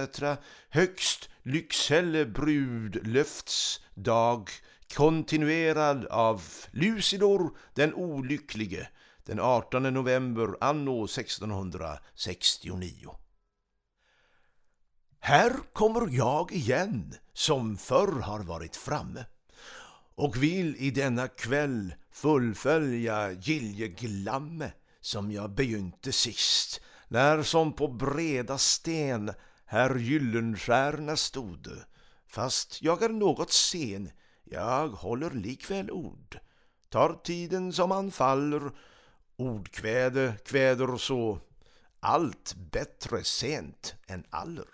högst 0.69 1.29
Lycksele 1.43 2.27
brud 2.27 3.07
löftsdag 3.07 4.51
kontinuerad 4.95 6.07
av 6.07 6.43
Lucidor 6.71 7.59
den 7.75 7.95
olycklige 7.95 8.89
den 9.25 9.41
18 9.41 9.83
november 9.83 10.57
anno 10.61 11.05
1669. 11.05 13.15
Här 15.21 15.53
kommer 15.73 16.17
jag 16.17 16.53
igen 16.53 17.15
som 17.33 17.77
förr 17.77 18.21
har 18.21 18.41
varit 18.41 18.77
framme 18.77 19.25
och 20.19 20.43
vill 20.43 20.77
i 20.77 20.91
denna 20.91 21.29
kväll 21.29 21.95
fullfölja 22.11 23.33
giljeglamme 23.33 24.73
som 25.01 25.33
jag 25.33 25.51
begynte 25.51 26.13
sist. 26.13 26.81
När 27.09 27.43
som 27.43 27.73
på 27.73 27.89
breda 27.89 28.59
sten 28.59 29.33
herr 29.67 29.95
Gyllenstierna 29.95 31.17
stod. 31.17 31.69
Fast 32.27 32.83
jag 32.83 33.03
är 33.03 33.09
något 33.09 33.53
sen 33.53 34.11
jag 34.45 34.89
håller 34.89 35.31
likväl 35.31 35.91
ord. 35.91 36.39
Tar 36.89 37.21
tiden 37.25 37.73
som 37.73 37.91
han 37.91 38.11
faller 38.11 38.71
ordkväde 39.37 40.35
kväder 40.45 40.97
så 40.97 41.41
allt 42.01 42.55
bättre 42.55 43.25
sent 43.25 43.95
än 44.07 44.25
aller 44.31 44.69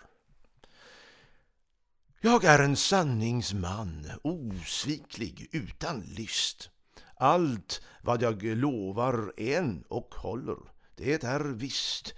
jag 2.21 2.43
är 2.43 2.59
en 2.59 2.75
sanningsman, 2.75 4.11
osviklig, 4.21 5.49
utan 5.51 6.01
list. 6.01 6.69
Allt 7.17 7.81
vad 8.01 8.21
jag 8.21 8.43
lovar 8.43 9.33
en 9.37 9.83
och 9.87 10.15
håller, 10.15 10.57
det 10.95 11.23
är 11.23 11.39
visst. 11.39 12.13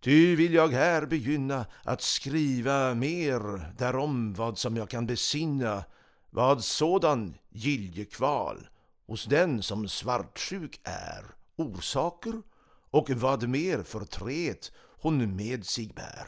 Ty 0.00 0.36
vill 0.36 0.54
jag 0.54 0.68
här 0.68 1.06
begynna 1.06 1.66
att 1.84 2.02
skriva 2.02 2.94
mer 2.94 3.72
därom 3.78 4.34
vad 4.34 4.58
som 4.58 4.76
jag 4.76 4.90
kan 4.90 5.06
besinna, 5.06 5.84
vad 6.30 6.64
sådan 6.64 7.34
giljekval 7.48 8.68
hos 9.06 9.24
den 9.24 9.62
som 9.62 9.88
svartsjuk 9.88 10.80
är 10.84 11.24
orsaker 11.56 12.42
och 12.90 13.10
vad 13.10 13.48
mer 13.48 13.82
förtret 13.82 14.72
hon 15.00 15.36
med 15.36 15.66
sig 15.66 15.88
bär. 15.88 16.26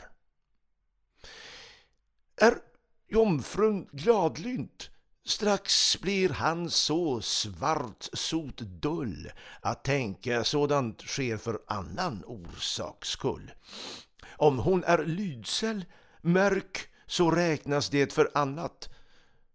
Är 2.37 2.71
Jomfrun 3.12 3.87
gladlynt, 3.92 4.90
strax 5.25 5.96
blir 6.01 6.29
han 6.29 6.70
så 6.70 7.20
svart 7.20 8.09
sot 8.12 8.57
dull 8.57 9.31
att 9.61 9.85
tänka 9.85 10.44
sådant 10.44 11.01
sker 11.01 11.37
för 11.37 11.59
annan 11.66 12.25
orsaks 12.27 13.09
skull. 13.09 13.53
Om 14.37 14.59
hon 14.59 14.85
är 14.85 15.05
lydsel, 15.05 15.85
mörk, 16.20 16.88
så 17.07 17.31
räknas 17.31 17.90
det 17.90 18.12
för 18.12 18.31
annat. 18.35 18.88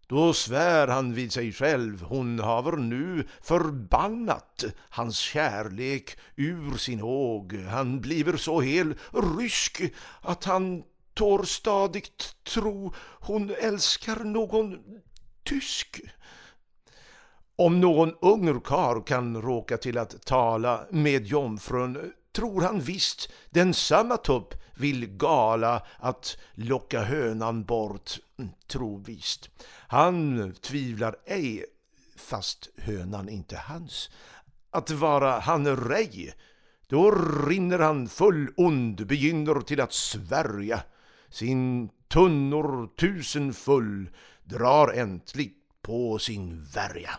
Då 0.06 0.32
svär 0.32 0.88
han 0.88 1.14
vid 1.14 1.32
sig 1.32 1.52
själv, 1.52 2.02
hon 2.02 2.38
haver 2.38 2.76
nu 2.76 3.26
förbannat 3.40 4.64
hans 4.90 5.18
kärlek 5.18 6.18
ur 6.36 6.76
sin 6.76 7.00
håg. 7.00 7.54
Han 7.54 8.00
bliver 8.00 8.36
så 8.36 8.60
hel 8.60 8.94
rysk 9.12 9.82
att 10.20 10.44
han 10.44 10.82
tårstadigt 11.18 12.44
tro 12.44 12.94
hon 13.20 13.50
älskar 13.50 14.16
någon 14.24 14.78
tysk. 15.44 16.00
Om 17.56 17.80
någon 17.80 18.14
ungerkar 18.20 19.06
kan 19.06 19.42
råka 19.42 19.76
till 19.76 19.98
att 19.98 20.26
tala 20.26 20.86
med 20.90 21.26
jomfrun 21.26 22.12
tror 22.32 22.62
han 22.62 22.80
visst 22.80 23.32
den 23.50 23.74
samma 23.74 24.16
tupp 24.16 24.54
vill 24.76 25.06
gala 25.06 25.86
att 25.98 26.38
locka 26.54 27.02
hönan 27.02 27.64
bort, 27.64 28.10
tro 28.66 29.02
visst. 29.06 29.50
Han 29.88 30.52
tvivlar 30.60 31.16
ej, 31.26 31.64
fast 32.16 32.68
hönan 32.76 33.28
inte 33.28 33.56
hans, 33.56 34.10
att 34.70 34.90
vara 34.90 35.38
han 35.38 35.76
rej. 35.76 36.34
Då 36.86 37.10
rinner 37.48 37.78
han 37.78 38.08
full 38.08 38.48
ond, 38.56 39.06
begynner 39.06 39.60
till 39.60 39.80
att 39.80 39.92
svärja 39.92 40.82
sin 41.30 41.90
tunnor 42.08 42.96
tusen 42.96 43.54
full 43.54 44.10
drar 44.44 44.92
äntligt 44.92 45.82
på 45.82 46.18
sin 46.18 46.64
värja. 46.64 47.10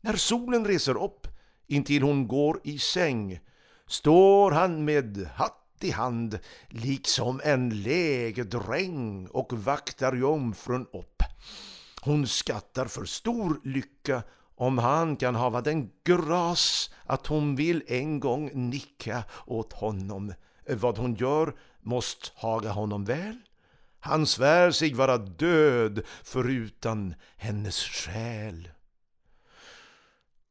När 0.00 0.16
solen 0.16 0.64
reser 0.64 1.02
upp 1.02 1.26
intill 1.66 2.02
hon 2.02 2.28
går 2.28 2.60
i 2.64 2.78
säng 2.78 3.40
står 3.86 4.50
han 4.50 4.84
med 4.84 5.28
hatt 5.34 5.60
i 5.80 5.90
hand 5.90 6.38
liksom 6.68 7.40
en 7.44 7.82
lägedräng 7.82 9.26
och 9.26 9.52
vaktar 9.52 10.12
jungfrun 10.12 10.86
upp. 10.92 11.22
Hon 12.00 12.26
skattar 12.26 12.86
för 12.86 13.04
stor 13.04 13.60
lycka 13.64 14.22
om 14.54 14.78
han 14.78 15.16
kan 15.16 15.34
hava 15.34 15.60
den 15.60 15.90
gras 16.04 16.90
att 17.06 17.26
hon 17.26 17.56
vill 17.56 17.82
en 17.86 18.20
gång 18.20 18.70
nicka 18.70 19.24
åt 19.46 19.72
honom. 19.72 20.34
Vad 20.66 20.98
hon 20.98 21.14
gör 21.14 21.54
måste 21.80 22.30
haga 22.34 22.70
honom 22.70 23.04
väl 23.04 23.36
Han 24.00 24.26
svär 24.26 24.70
sig 24.70 24.94
vara 24.94 25.18
död 25.18 26.02
förutan 26.22 27.14
hennes 27.36 27.82
själ. 27.82 28.68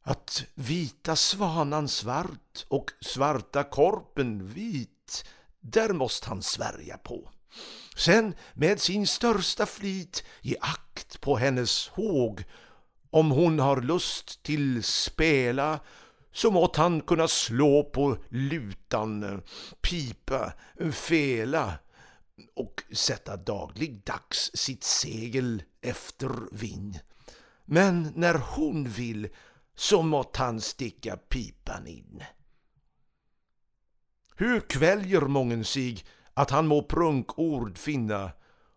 Att 0.04 0.44
vita 0.54 1.16
svanan 1.16 1.88
svart 1.88 2.66
och 2.68 2.92
svarta 3.02 3.64
korpen 3.64 4.48
vit, 4.48 5.26
där 5.60 5.94
måste 5.94 6.30
han 6.30 6.42
svärja 6.42 6.98
på. 6.98 7.30
Sen 7.96 8.36
med 8.54 8.82
sin 8.82 9.08
största 9.08 9.66
flit 9.66 10.24
ge 10.42 10.56
akt 10.62 11.22
på 11.22 11.38
hennes 11.38 11.88
håg. 11.88 12.44
Om 13.10 13.32
hon 13.32 13.60
har 13.60 13.82
lust 13.82 14.44
till 14.44 14.84
spela 14.84 15.80
så 16.34 16.52
måtte 16.52 16.82
han 16.82 17.02
kunna 17.02 17.28
slå 17.28 17.84
på 17.84 18.18
lutan, 18.30 19.42
pipa, 19.82 20.54
fela 20.92 21.74
och 22.56 22.84
sätta 22.92 23.38
dagligdags 23.38 24.52
sitt 24.54 24.84
segel 24.84 25.64
efter 25.82 26.30
vind. 26.52 27.00
Men 27.66 28.14
när 28.16 28.34
hon 28.34 28.90
vill 28.90 29.30
så 29.76 30.02
måtte 30.02 30.42
han 30.42 30.62
sticka 30.62 31.18
pipan 31.18 31.88
in. 31.88 32.24
Hur 34.36 34.60
kväljer 34.60 35.22
mången 35.22 35.66
sig 35.66 36.04
att 36.34 36.50
han 36.50 36.68
må 36.68 36.84
prunkord 36.84 37.78
finna 37.78 38.32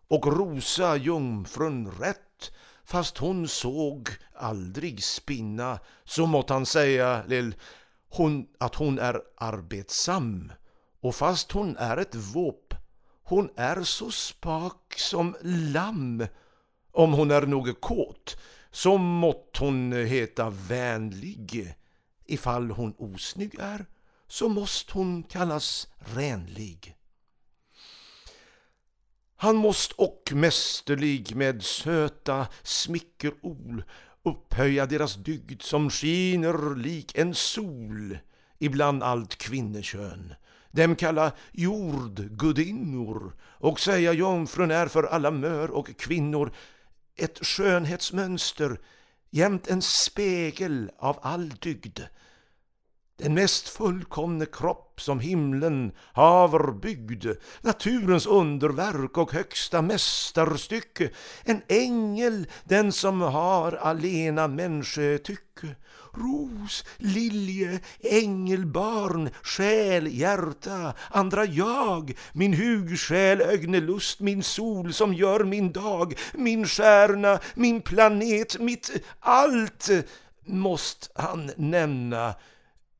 och 0.07 0.37
rosa 0.37 0.95
jungfrun 0.95 1.91
rätt 1.91 2.26
fast 2.87 3.17
hon 3.17 3.47
såg 3.47 4.09
aldrig 4.33 5.03
spinna 5.03 5.79
så 6.03 6.25
måtte 6.25 6.53
han 6.53 6.65
säga 6.65 7.23
lill, 7.27 7.55
hon, 8.09 8.47
att 8.59 8.75
hon 8.75 8.99
är 8.99 9.21
arbetsam. 9.37 10.51
Och 11.01 11.15
fast 11.15 11.51
hon 11.51 11.77
är 11.77 11.97
ett 11.97 12.15
våp 12.15 12.67
hon 13.29 13.49
är 13.55 13.83
så 13.83 14.11
spak 14.11 14.93
som 14.97 15.35
lamm. 15.41 16.27
Om 16.91 17.13
hon 17.13 17.31
är 17.31 17.41
något 17.41 17.81
kåt 17.81 18.37
så 18.71 18.97
mått 18.97 19.57
hon 19.59 19.91
heta 19.93 20.49
vänlig. 20.49 21.73
Ifall 22.25 22.71
hon 22.71 22.93
osnygg 22.97 23.55
är 23.59 23.85
så 24.27 24.49
måste 24.49 24.93
hon 24.93 25.23
kallas 25.23 25.87
renlig. 25.97 26.96
Han 29.39 29.55
måste 29.55 29.93
och 29.97 30.31
mästerlig 30.33 31.35
med 31.35 31.63
söta 31.63 32.47
smickerol 32.63 33.83
upphöja 34.23 34.85
deras 34.85 35.15
dygd 35.15 35.61
som 35.61 35.89
skiner 35.89 36.75
lik 36.75 37.17
en 37.17 37.35
sol 37.35 38.17
ibland 38.59 39.03
allt 39.03 39.35
kvinnekön. 39.35 40.33
Dem 40.71 40.95
kalla 40.95 41.31
jordgudinnor 41.51 43.33
och 43.41 43.79
säga 43.79 44.13
jungfrun 44.13 44.71
är 44.71 44.87
för 44.87 45.03
alla 45.03 45.31
mör 45.31 45.71
och 45.71 45.97
kvinnor 45.97 46.51
ett 47.15 47.45
skönhetsmönster 47.45 48.79
jämt 49.29 49.67
en 49.67 49.81
spegel 49.81 50.91
av 50.97 51.19
all 51.21 51.49
dygd 51.49 51.99
den 53.17 53.33
mest 53.33 53.69
fullkomne 53.69 54.45
kropp 54.45 55.01
som 55.01 55.19
himlen 55.19 55.91
haver 56.13 56.71
byggd, 56.71 57.25
naturens 57.61 58.25
underverk 58.25 59.17
och 59.17 59.33
högsta 59.33 59.81
mästerstycke, 59.81 61.09
en 61.43 61.61
ängel, 61.67 62.47
den 62.63 62.91
som 62.91 63.21
har 63.21 63.71
alena 63.71 64.47
människotycke. 64.47 65.75
Ros, 66.13 66.83
lilje, 66.97 67.79
ängelbarn, 67.99 69.29
själ, 69.43 70.07
hjärta, 70.07 70.93
andra 71.09 71.45
jag, 71.45 72.17
min 72.33 72.53
hugsjäl, 72.53 73.41
ögnelust, 73.41 74.19
min 74.19 74.43
sol 74.43 74.93
som 74.93 75.13
gör 75.13 75.43
min 75.43 75.71
dag, 75.71 76.13
min 76.33 76.65
stjärna, 76.65 77.39
min 77.55 77.81
planet, 77.81 78.59
mitt 78.59 78.91
allt 79.19 79.89
måste 80.45 81.07
han 81.15 81.51
nämna 81.57 82.35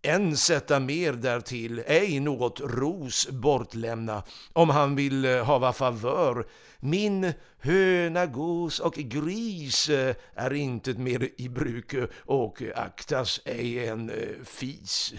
än 0.08 0.38
sätta 0.38 0.80
mer 0.80 1.13
därtill, 1.13 1.84
ej 1.86 2.20
något 2.20 2.60
ros 2.60 3.28
bortlämna, 3.30 4.24
om 4.54 4.70
han 4.70 4.96
vill 4.96 5.26
eh, 5.26 5.46
hava 5.46 5.74
favör. 5.74 6.48
Min 6.80 7.34
höna, 7.60 8.26
gås 8.26 8.80
och 8.80 8.93
gris 8.93 9.89
eh, 9.89 10.15
är 10.36 10.54
inte 10.54 10.93
mer 10.93 11.30
i 11.38 11.50
bruk 11.50 11.93
eh, 11.93 12.08
och 12.26 12.62
aktas 12.76 13.41
ej 13.46 13.88
en 13.88 14.12
fis. 14.46 15.13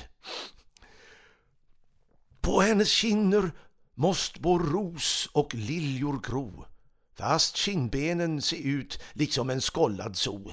På 2.41 2.61
hennes 2.61 2.89
kinner 2.89 3.51
måste 3.95 4.41
vår 4.43 4.61
ros 4.61 5.29
och 5.33 5.55
liljor 5.55 6.21
gro, 6.23 6.65
fast 7.19 7.57
kindbenen 7.57 8.43
se 8.43 8.57
ut 8.57 9.01
liksom 9.13 9.51
en 9.51 9.61
skollad 9.61 10.17
so. 10.17 10.53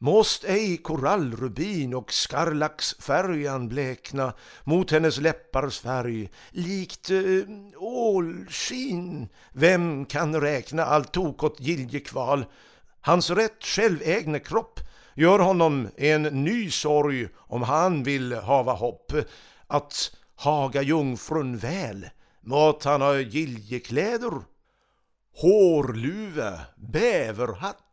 Måst 0.00 0.44
ej 0.44 0.76
korallrubin 0.76 1.94
och 1.94 2.12
skarlaxfärjan 2.12 3.68
blekna 3.68 4.32
mot 4.64 4.90
hennes 4.90 5.18
läppars 5.18 5.80
färg, 5.80 6.30
likt 6.50 7.10
eh, 7.10 7.20
ålskin. 7.76 9.28
Vem 9.52 10.04
kan 10.04 10.40
räkna 10.40 10.84
allt 10.84 11.12
tokot 11.12 11.60
giljekval? 11.60 12.44
Hans 13.00 13.30
rätt 13.30 13.64
självägne 13.64 14.38
kropp 14.38 14.80
gör 15.14 15.38
honom 15.38 15.88
en 15.96 16.22
ny 16.22 16.70
sorg 16.70 17.28
om 17.36 17.62
han 17.62 18.02
vill 18.02 18.34
hava 18.34 18.72
hopp 18.72 19.12
att 19.66 20.16
haga 20.36 20.82
jungfrun 20.82 21.56
väl. 21.56 22.06
Måt 22.40 22.84
han 22.84 23.00
ha 23.00 23.18
giljekläder 23.18 24.32
hårluva, 25.40 26.60
bäverhatt, 26.76 27.87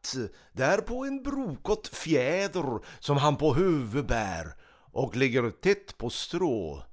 därpå 0.51 1.05
en 1.05 1.23
brokott 1.23 1.87
fjäder 1.87 2.79
som 2.99 3.17
han 3.17 3.37
på 3.37 3.53
huvud 3.53 4.05
bär 4.05 4.55
och 4.91 5.15
ligger 5.15 5.51
tätt 5.51 5.97
på 5.97 6.09
strå. 6.09 6.83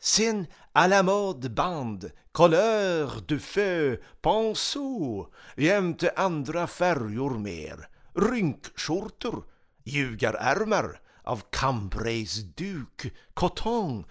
Sen 0.00 0.46
à 0.72 0.86
la 0.86 1.02
mode 1.02 1.48
band, 1.48 2.10
couleur 2.32 3.10
du 3.26 3.38
feu, 3.38 3.96
pinceau 4.22 5.26
jämte 5.56 6.12
andra 6.16 6.66
färjor 6.66 7.38
mer, 7.38 7.88
rynkskjortor, 8.14 9.44
ljugarärmar 9.84 11.00
av 11.24 11.42
Cambrays 11.50 12.34
duk, 12.34 13.12
coton 13.34 14.04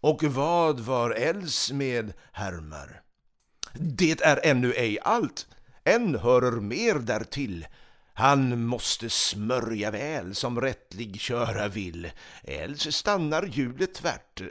och 0.00 0.24
vad 0.24 0.80
var 0.80 1.10
els 1.10 1.72
med 1.72 2.12
härmar. 2.32 3.02
Det 3.74 4.20
är 4.20 4.40
ännu 4.46 4.72
ej 4.72 4.98
allt, 5.02 5.46
än 5.86 6.18
hörer 6.18 6.60
mer 6.60 6.94
därtill. 6.94 7.66
Han 8.14 8.66
måste 8.66 9.10
smörja 9.10 9.90
väl 9.90 10.34
som 10.34 10.60
rättlig 10.60 11.20
köra 11.20 11.68
vill, 11.68 12.10
else 12.44 12.92
stannar 12.92 13.42
hjulet 13.42 13.94
tvärt. 13.94 14.42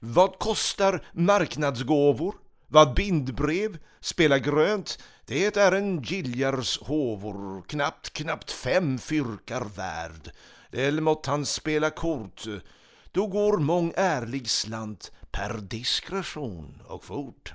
Vad 0.00 0.38
kostar 0.38 1.06
marknadsgåvor? 1.12 2.34
Vad 2.68 2.94
bindbrev? 2.94 3.78
Spela 4.00 4.38
grönt? 4.38 4.98
Det 5.26 5.56
är 5.56 5.72
en 5.72 6.02
giljars 6.02 6.78
håvor, 6.80 7.62
knappt, 7.68 8.12
knappt 8.12 8.50
fem 8.50 8.98
fyrkar 8.98 9.64
värd. 9.76 10.30
Eller 10.72 11.02
mått 11.02 11.26
han 11.26 11.46
spela 11.46 11.90
kort, 11.90 12.44
då 13.12 13.26
går 13.26 13.58
mång 13.58 13.92
ärlig 13.96 14.50
slant 14.50 15.12
per 15.30 15.58
diskretion 15.58 16.82
och 16.86 17.04
fort. 17.04 17.54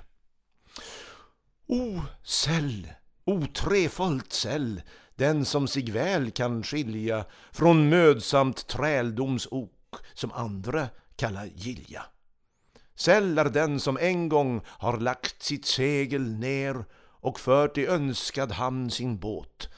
O 1.66 2.00
säll, 2.24 2.88
o 3.30 3.46
trefalt 3.54 4.32
säll, 4.32 4.82
den 5.14 5.44
som 5.44 5.68
sig 5.68 5.90
väl 5.90 6.30
kan 6.30 6.62
skilja 6.62 7.24
från 7.52 7.88
mödsamt 7.88 8.66
träldomsok 8.66 9.94
som 10.14 10.32
andra 10.32 10.88
kalla 11.16 11.46
gilja. 11.46 12.02
Säll 12.94 13.38
är 13.38 13.44
den 13.44 13.80
som 13.80 13.98
en 13.98 14.28
gång 14.28 14.60
har 14.66 14.98
lagt 14.98 15.42
sitt 15.42 15.66
segel 15.66 16.32
ner 16.32 16.84
och 17.20 17.40
fört 17.40 17.78
i 17.78 17.86
önskad 17.86 18.52
hamn 18.52 18.90
sin 18.90 19.18
båt. 19.18 19.68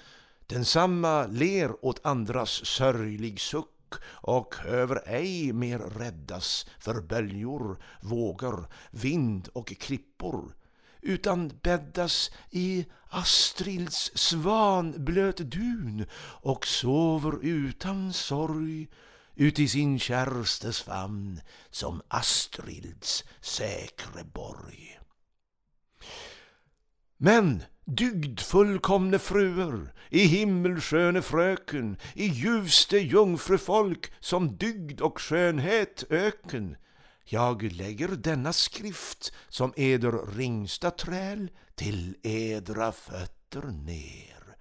Densamma 0.46 1.26
ler 1.26 1.84
åt 1.84 2.06
andras 2.06 2.66
sörjlig 2.66 3.40
suck 3.40 3.94
och 4.04 4.54
över 4.66 5.02
ej 5.06 5.52
mer 5.52 5.78
räddas 5.78 6.66
för 6.78 7.00
böljor, 7.00 7.82
vågor, 8.00 8.68
vind 8.90 9.48
och 9.52 9.66
klippor 9.66 10.54
utan 11.02 11.52
bäddas 11.62 12.30
i 12.50 12.86
Astrilds 13.08 14.10
svanblöt 14.14 15.36
dun 15.36 16.06
och 16.42 16.66
sover 16.66 17.44
utan 17.44 18.12
sorg 18.12 18.88
ut 19.34 19.58
i 19.58 19.68
sin 19.68 19.98
kärstes 19.98 20.82
famn 20.82 21.40
som 21.70 22.02
Astrilds 22.08 23.24
säkre 23.40 24.24
borg. 24.24 24.98
Men 27.16 27.62
dygdfullkomne 27.84 29.18
fruer, 29.18 29.92
i 30.10 30.24
himmelsköne 30.24 31.22
fröken, 31.22 31.96
i 32.14 32.26
ljuvste 32.26 32.98
jungfrufolk 32.98 34.12
som 34.20 34.56
dygd 34.56 35.00
och 35.00 35.20
skönhet 35.20 36.04
öken, 36.10 36.76
jag 37.24 37.62
lägger 37.62 38.08
denna 38.08 38.52
skrift 38.52 39.32
som 39.48 39.72
eder 39.76 40.36
ringsta 40.36 40.90
träl 40.90 41.50
till 41.74 42.16
edra 42.22 42.92
fötter 42.92 43.62
ner 43.62 44.56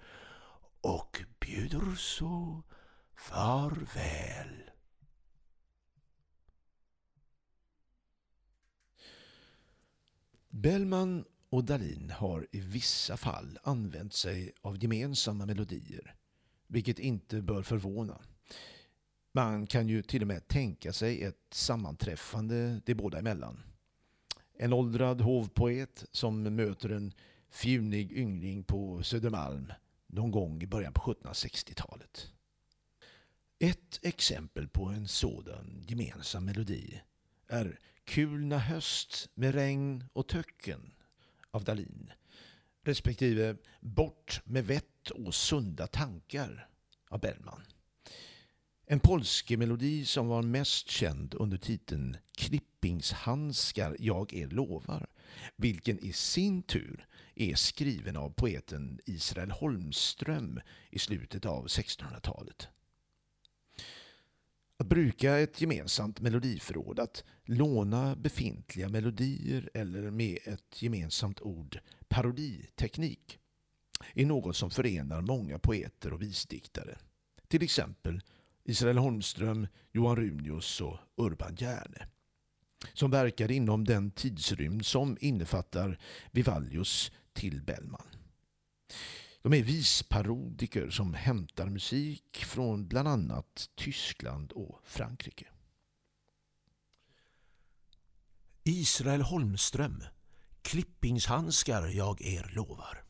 och 0.81 1.21
bjuder 1.39 1.95
så 1.95 2.63
farväl. 3.15 4.71
Bellman 10.49 11.25
och 11.49 11.63
Dalin 11.63 12.11
har 12.11 12.47
i 12.51 12.59
vissa 12.59 13.17
fall 13.17 13.59
använt 13.63 14.13
sig 14.13 14.51
av 14.61 14.83
gemensamma 14.83 15.45
melodier, 15.45 16.15
vilket 16.67 16.99
inte 16.99 17.41
bör 17.41 17.63
förvåna. 17.63 18.21
Man 19.31 19.67
kan 19.67 19.87
ju 19.87 20.01
till 20.01 20.21
och 20.21 20.27
med 20.27 20.47
tänka 20.47 20.93
sig 20.93 21.23
ett 21.23 21.47
sammanträffande 21.51 22.81
de 22.85 22.95
båda 22.95 23.19
emellan. 23.19 23.63
En 24.57 24.73
åldrad 24.73 25.21
hovpoet 25.21 26.05
som 26.11 26.43
möter 26.43 26.89
en 26.89 27.13
fjunig 27.49 28.11
yngling 28.11 28.63
på 28.63 29.03
Södermalm 29.03 29.73
någon 30.07 30.31
gång 30.31 30.61
i 30.61 30.67
början 30.67 30.93
på 30.93 31.01
1760-talet. 31.01 32.31
Ett 33.59 33.99
exempel 34.01 34.67
på 34.67 34.85
en 34.85 35.07
sådan 35.07 35.83
gemensam 35.87 36.45
melodi 36.45 37.01
är 37.47 37.79
Kulna 38.03 38.57
höst 38.57 39.29
med 39.33 39.55
regn 39.55 40.03
och 40.13 40.27
töcken 40.27 40.93
av 41.51 41.63
Dalin 41.63 42.11
respektive 42.83 43.55
Bort 43.79 44.41
med 44.45 44.65
vett 44.65 45.09
och 45.09 45.35
sunda 45.35 45.87
tankar 45.87 46.67
av 47.09 47.19
Bellman. 47.19 47.61
En 48.91 48.99
polskemelodi 48.99 50.05
som 50.05 50.27
var 50.27 50.41
mest 50.41 50.89
känd 50.89 51.33
under 51.33 51.57
titeln 51.57 52.17
Klippingshandskar 52.37 53.95
jag 53.99 54.33
er 54.33 54.47
lovar, 54.47 55.07
vilken 55.55 55.99
i 55.99 56.13
sin 56.13 56.63
tur 56.63 57.07
är 57.35 57.55
skriven 57.55 58.17
av 58.17 58.29
poeten 58.29 58.99
Israel 59.05 59.51
Holmström 59.51 60.59
i 60.89 60.99
slutet 60.99 61.45
av 61.45 61.67
1600-talet. 61.67 62.67
Att 64.77 64.87
bruka 64.87 65.37
ett 65.37 65.61
gemensamt 65.61 66.19
melodiförråd, 66.19 66.99
att 66.99 67.23
låna 67.43 68.15
befintliga 68.15 68.89
melodier 68.89 69.69
eller 69.73 70.11
med 70.11 70.39
ett 70.45 70.81
gemensamt 70.81 71.41
ord 71.41 71.79
paroditeknik 72.07 73.39
är 74.13 74.25
något 74.25 74.55
som 74.55 74.69
förenar 74.69 75.21
många 75.21 75.59
poeter 75.59 76.13
och 76.13 76.21
visdiktare. 76.21 76.97
Till 77.47 77.63
exempel 77.63 78.21
Israel 78.63 78.97
Holmström, 78.97 79.67
Johan 79.91 80.15
Runius 80.15 80.81
och 80.81 80.97
Urban 81.17 81.55
Järne 81.55 82.07
som 82.93 83.11
verkar 83.11 83.51
inom 83.51 83.85
den 83.85 84.11
tidsrymd 84.11 84.85
som 84.85 85.17
innefattar 85.21 85.99
Vivaldius 86.31 87.11
till 87.33 87.61
Bellman. 87.61 88.07
De 89.41 89.53
är 89.53 89.63
visparodiker 89.63 90.89
som 90.89 91.13
hämtar 91.13 91.69
musik 91.69 92.45
från 92.45 92.87
bland 92.87 93.07
annat 93.07 93.69
Tyskland 93.75 94.51
och 94.51 94.81
Frankrike. 94.83 95.47
Israel 98.63 99.21
Holmström 99.21 100.03
Klippingshandskar 100.61 101.87
jag 101.87 102.21
er 102.21 102.51
lovar. 102.55 103.00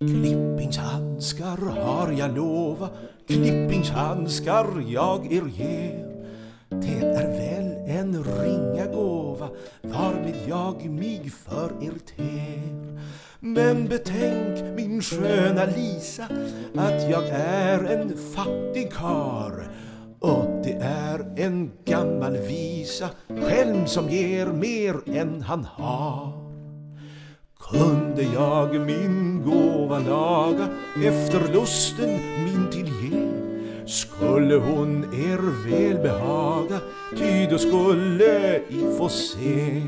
Klippingshandskar 0.00 1.56
har 1.56 2.12
jag 2.12 2.36
lova, 2.36 2.88
klippingshandskar 3.26 4.84
jag 4.86 5.32
er 5.32 5.42
ger. 5.56 6.06
Det 6.68 7.06
är 7.06 7.28
väl 7.28 7.98
en 7.98 8.24
ringa 8.24 8.86
gåva, 8.86 9.48
varmed 9.82 10.36
jag 10.48 10.90
mig 10.90 11.30
för 11.30 11.72
er 11.82 11.98
ter. 12.16 13.00
Men 13.40 13.88
betänk 13.88 14.76
min 14.76 15.02
sköna 15.02 15.64
Lisa, 15.64 16.24
att 16.76 17.10
jag 17.10 17.28
är 17.28 17.84
en 17.84 18.16
fattig 18.34 18.92
kar 18.92 19.70
och 20.20 20.64
det 20.64 20.78
är 20.82 21.34
en 21.36 21.70
gammal 21.84 22.36
visa, 22.36 23.10
skälm 23.28 23.86
som 23.86 24.08
ger 24.08 24.46
mer 24.46 25.18
än 25.18 25.42
han 25.42 25.64
har. 25.64 26.47
Kunde 27.58 28.22
jag 28.22 28.80
min 28.80 29.42
gåva 29.42 29.98
laga 29.98 30.68
efter 31.04 31.52
lusten 31.52 32.20
min 32.44 32.70
till 32.70 32.86
ge? 32.86 33.28
Skulle 33.86 34.54
hon 34.54 35.04
er 35.04 35.68
väl 35.68 35.98
behaga 36.02 36.80
ty 37.16 37.46
då 37.50 37.58
skulle 37.58 38.56
I 38.68 38.96
få 38.98 39.08
se 39.08 39.82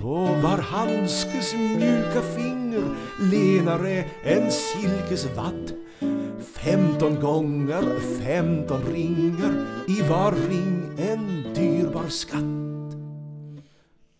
på 0.00 0.14
var 0.42 0.58
handskes 0.58 1.54
mjuka 1.54 2.22
finger 2.36 2.84
lenare 3.30 4.04
än 4.24 4.50
silkesvadd 4.50 5.72
Femton 6.54 7.20
gånger 7.20 8.00
femton 8.00 8.82
ringar 8.92 9.66
i 9.88 10.02
var 10.08 10.32
ring 10.48 10.98
en 10.98 11.54
dyrbar 11.54 12.08
skatt. 12.08 12.94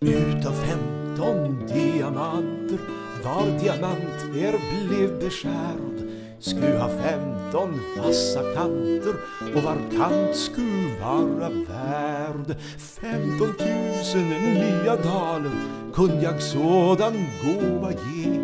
Utav 0.01 0.53
femton 0.53 1.08
diamanter 1.19 2.79
var 3.25 3.47
diamant 3.59 4.37
er 4.37 4.55
blev 4.71 5.19
beskärd. 5.21 5.99
Sku 6.41 6.79
ha 6.79 6.89
femton 6.89 7.81
vassa 7.97 8.43
kanter 8.55 9.17
och 9.57 9.63
var 9.63 9.79
kant 9.91 10.37
sku 10.37 10.67
vara 11.01 11.51
värd. 11.51 12.57
Femton 12.79 13.55
tusen 13.59 14.29
nya 14.29 14.97
daler 14.97 15.51
kun 15.95 16.23
jag 16.23 16.43
sådan 16.43 17.27
gåva 17.43 17.93
ge. 17.93 18.41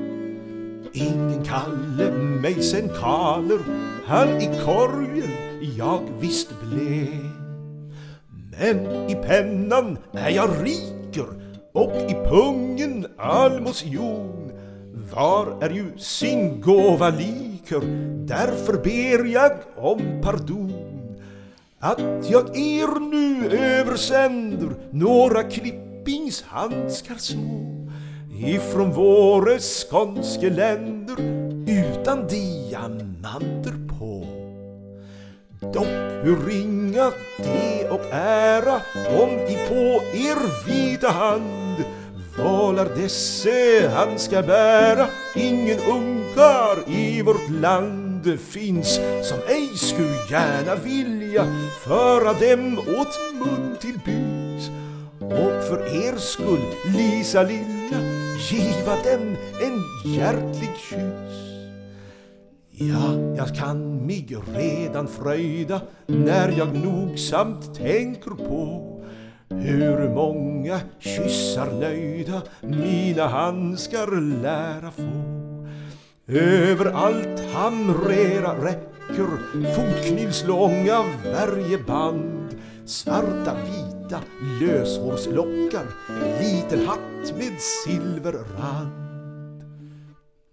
Ingen 0.92 1.44
kalle 1.44 2.10
mig 2.42 2.62
sen 2.62 2.88
kaler 2.88 3.58
han 4.06 4.28
i 4.28 4.50
korgen 4.64 5.30
jag 5.76 6.02
visst 6.20 6.50
blev 6.62 7.30
Men 8.58 9.10
i 9.10 9.14
pennan 9.14 9.98
är 10.12 10.30
jag 10.30 10.50
riker 10.62 11.43
och 11.74 12.10
i 12.10 12.14
pungen 12.14 13.06
almosjon. 13.18 14.52
var 15.14 15.58
är 15.60 15.70
ju 15.70 15.98
sin 15.98 16.60
gåva 16.60 17.10
liker 17.10 17.80
därför 18.26 18.72
ber 18.72 19.24
jag 19.24 19.52
om 19.76 20.20
pardon 20.22 20.72
att 21.78 22.30
jag 22.30 22.56
er 22.56 23.00
nu 23.00 23.56
översänder 23.56 24.68
några 24.90 25.42
klippingshandskar 25.42 27.16
små 27.16 27.90
ifrån 28.38 28.92
våra 28.92 29.58
skånske 29.58 30.50
länder 30.50 31.16
utan 31.68 32.26
diamanter 32.26 33.88
på. 33.98 34.26
Dock 35.72 35.86
hur 36.22 36.46
ringa 36.46 37.12
det 37.38 37.88
och 37.90 38.04
ära 38.12 38.80
om 39.20 39.30
i 39.30 39.68
på 39.68 40.02
er 40.14 40.66
vita 40.66 41.08
hand 41.08 41.63
vålar 42.38 42.88
desse 42.96 43.88
han 43.94 44.18
ska 44.18 44.42
bära 44.42 45.06
ingen 45.34 45.78
ungkar 45.78 46.90
i 46.90 47.22
vårt 47.22 47.50
land 47.50 48.40
finns 48.40 48.94
som 49.22 49.38
ej 49.48 49.68
skulle 49.76 50.16
gärna 50.30 50.74
vilja 50.74 51.44
föra 51.84 52.32
dem 52.32 52.78
åt 52.78 53.18
mun 53.34 53.76
till 53.80 53.98
bys 54.04 54.70
och 55.20 55.64
för 55.68 56.06
er 56.06 56.16
skull, 56.16 56.64
Lisa 56.96 57.42
lilla, 57.42 58.00
giva 58.50 58.94
dem 58.94 59.36
en 59.62 59.80
hjärtlig 60.14 60.70
kyss. 60.90 61.54
Ja, 62.70 63.14
jag 63.36 63.54
kan 63.54 64.06
mig 64.06 64.26
redan 64.54 65.08
fröjda 65.08 65.80
när 66.06 66.48
jag 66.58 66.74
nogsamt 66.76 67.74
tänker 67.74 68.30
på 68.30 68.93
hur 69.48 70.08
många 70.08 70.80
kyssar 70.98 71.72
nöjda 71.80 72.42
mina 72.62 73.26
handskar 73.26 74.40
lära 74.42 74.90
få. 74.90 75.34
Överallt 76.28 77.40
hamrera 77.52 78.64
räcker 78.64 79.28
fotknivslånga 79.74 81.04
värjeband 81.24 82.58
svarta 82.84 83.54
vita 83.54 84.20
löshårslockar 84.60 85.86
liten 86.40 86.86
hatt 86.86 87.38
med 87.38 87.60
silverrand. 87.60 89.04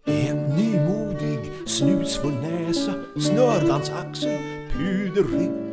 En 0.05 0.37
nymodig 0.37 1.51
snusfull 1.67 2.33
näsa, 2.33 2.93
snörbandsaxel, 3.19 4.39
puderrygg 4.71 5.70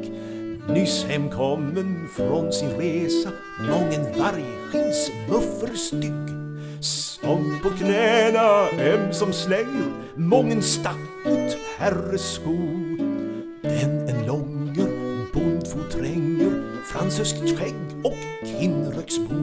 Nyss 0.68 1.04
hemkommen 1.04 2.08
från 2.16 2.52
sin 2.52 2.70
resa 2.70 3.30
mången 3.60 4.02
vargskins 4.18 5.10
mufferstygg 5.28 6.28
som 6.80 7.60
på 7.62 7.70
knäna 7.70 8.68
ömsom 8.80 9.32
slänger 9.32 9.92
mången 10.16 10.62
stackot 10.62 11.56
herresko 11.78 12.56
den 13.62 14.08
en 14.08 14.26
långer 14.26 14.88
bondfot 15.34 15.90
tränger 15.90 16.68
Fransöskt 16.92 17.58
skägg 17.58 18.04
och 18.04 18.46
kinnröksbo. 18.46 19.34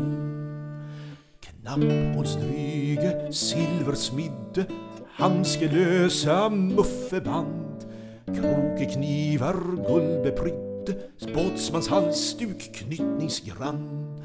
Knapphålsdryge, 1.40 3.34
silversmidde, 3.34 4.66
handskelösa 5.12 6.50
muffeband, 6.50 7.86
krokeknivar 8.26 9.56
guldbeprydde, 10.86 11.34
båtsmans 11.34 11.88
halsduk 11.88 12.72
knytningsgrann. 12.74 14.22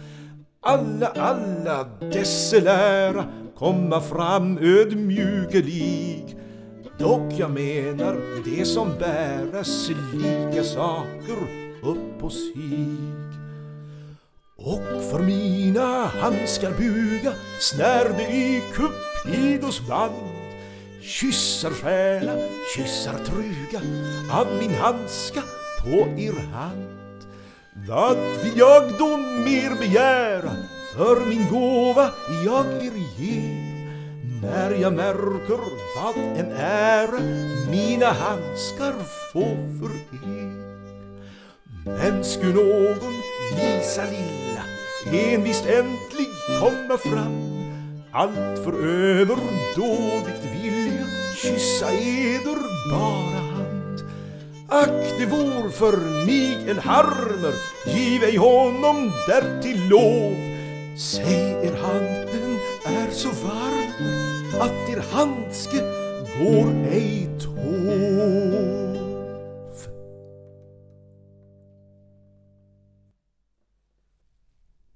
Alla, 0.63 1.07
alla 1.07 1.85
desse 2.13 2.61
lära 2.61 3.25
komma 3.57 4.01
fram 4.01 4.59
ödmjukelig 4.59 6.37
Dock 6.99 7.33
jag 7.39 7.51
menar 7.51 8.17
det 8.45 8.65
som 8.65 8.89
bäras 8.99 9.91
lika 10.15 10.65
saker 10.65 11.39
upp 11.83 12.19
på 12.21 12.31
sig. 12.31 12.89
Och 14.57 15.05
för 15.11 15.19
mina 15.19 16.07
handskar 16.07 16.71
buga 16.71 17.33
snärde 17.61 18.23
i 18.23 18.63
Cupidos 18.75 19.89
band 19.89 20.41
Kyssar 21.03 21.71
stjäla, 21.71 22.33
kyssar 22.75 23.25
truga 23.25 23.81
av 24.33 24.47
min 24.61 24.75
handska 24.75 25.43
på 25.83 25.97
er 26.19 26.53
hand 26.53 27.25
Vad 27.89 28.17
vill 28.17 28.59
jag 28.59 28.83
då 28.99 29.17
mer 29.17 29.79
begära 29.79 30.53
för 30.95 31.27
min 31.27 31.49
gåva 31.51 32.11
jag 32.45 32.67
er 32.67 32.93
ger 33.19 33.71
när 34.43 34.71
jag 34.71 34.93
märker 34.93 35.61
vad 35.97 36.17
en 36.17 36.53
ära 36.57 37.21
mina 37.71 38.07
handskar 38.07 38.95
få 39.33 39.45
för 39.79 39.95
er. 40.29 40.61
Men 41.85 42.25
skulle 42.25 42.55
någon 42.55 43.15
visa 43.57 44.03
lilla 44.05 44.63
envist 45.33 45.67
äntlig 45.67 46.29
komma 46.61 46.99
fram 46.99 47.51
allt 48.13 48.65
för 48.65 48.73
överdådigt 48.85 50.45
vilja 50.55 51.07
kyssa 51.37 51.93
eder 51.93 52.59
bara. 52.91 53.50
Ack, 54.73 55.19
det 55.19 55.27
vore 55.27 55.71
för 55.71 56.27
mig 56.27 56.71
en 56.71 56.79
harmer, 56.79 57.55
giv 57.87 58.23
ej 58.23 58.37
honom 58.37 59.13
därtill 59.29 59.89
lov. 59.89 60.35
Säg 60.99 61.67
er 61.67 61.77
hand, 61.77 62.29
den 62.33 62.59
är 62.85 63.11
så 63.11 63.29
varm 63.29 64.61
att 64.61 64.89
er 64.89 65.13
handske 65.13 65.81
går 66.39 66.89
ej 66.93 67.39
tov. 67.41 67.61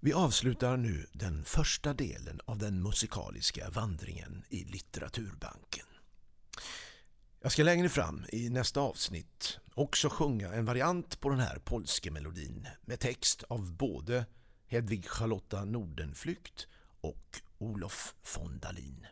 Vi 0.01 0.13
avslutar 0.13 0.77
nu 0.77 1.07
den 1.13 1.45
första 1.45 1.95
delen 1.95 2.41
av 2.45 2.59
den 2.59 2.83
musikaliska 2.83 3.71
vandringen 3.71 4.45
i 4.49 4.65
litteraturbanken. 4.65 5.87
Jag 7.45 7.53
ska 7.53 7.63
längre 7.63 7.89
fram 7.89 8.25
i 8.29 8.51
nästa 8.51 8.81
avsnitt 8.81 9.59
också 9.75 10.09
sjunga 10.09 10.53
en 10.53 10.65
variant 10.65 11.21
på 11.21 11.29
den 11.29 11.41
här 11.41 11.59
polske 11.65 12.11
melodin 12.11 12.69
med 12.85 13.01
text 13.01 13.43
av 13.43 13.73
både 13.73 14.27
Hedvig 14.67 15.09
Charlotta 15.09 15.65
Nordenflykt 15.65 16.67
och 17.01 17.41
Olof 17.59 18.15
von 18.37 18.59
Dalin. 18.59 19.07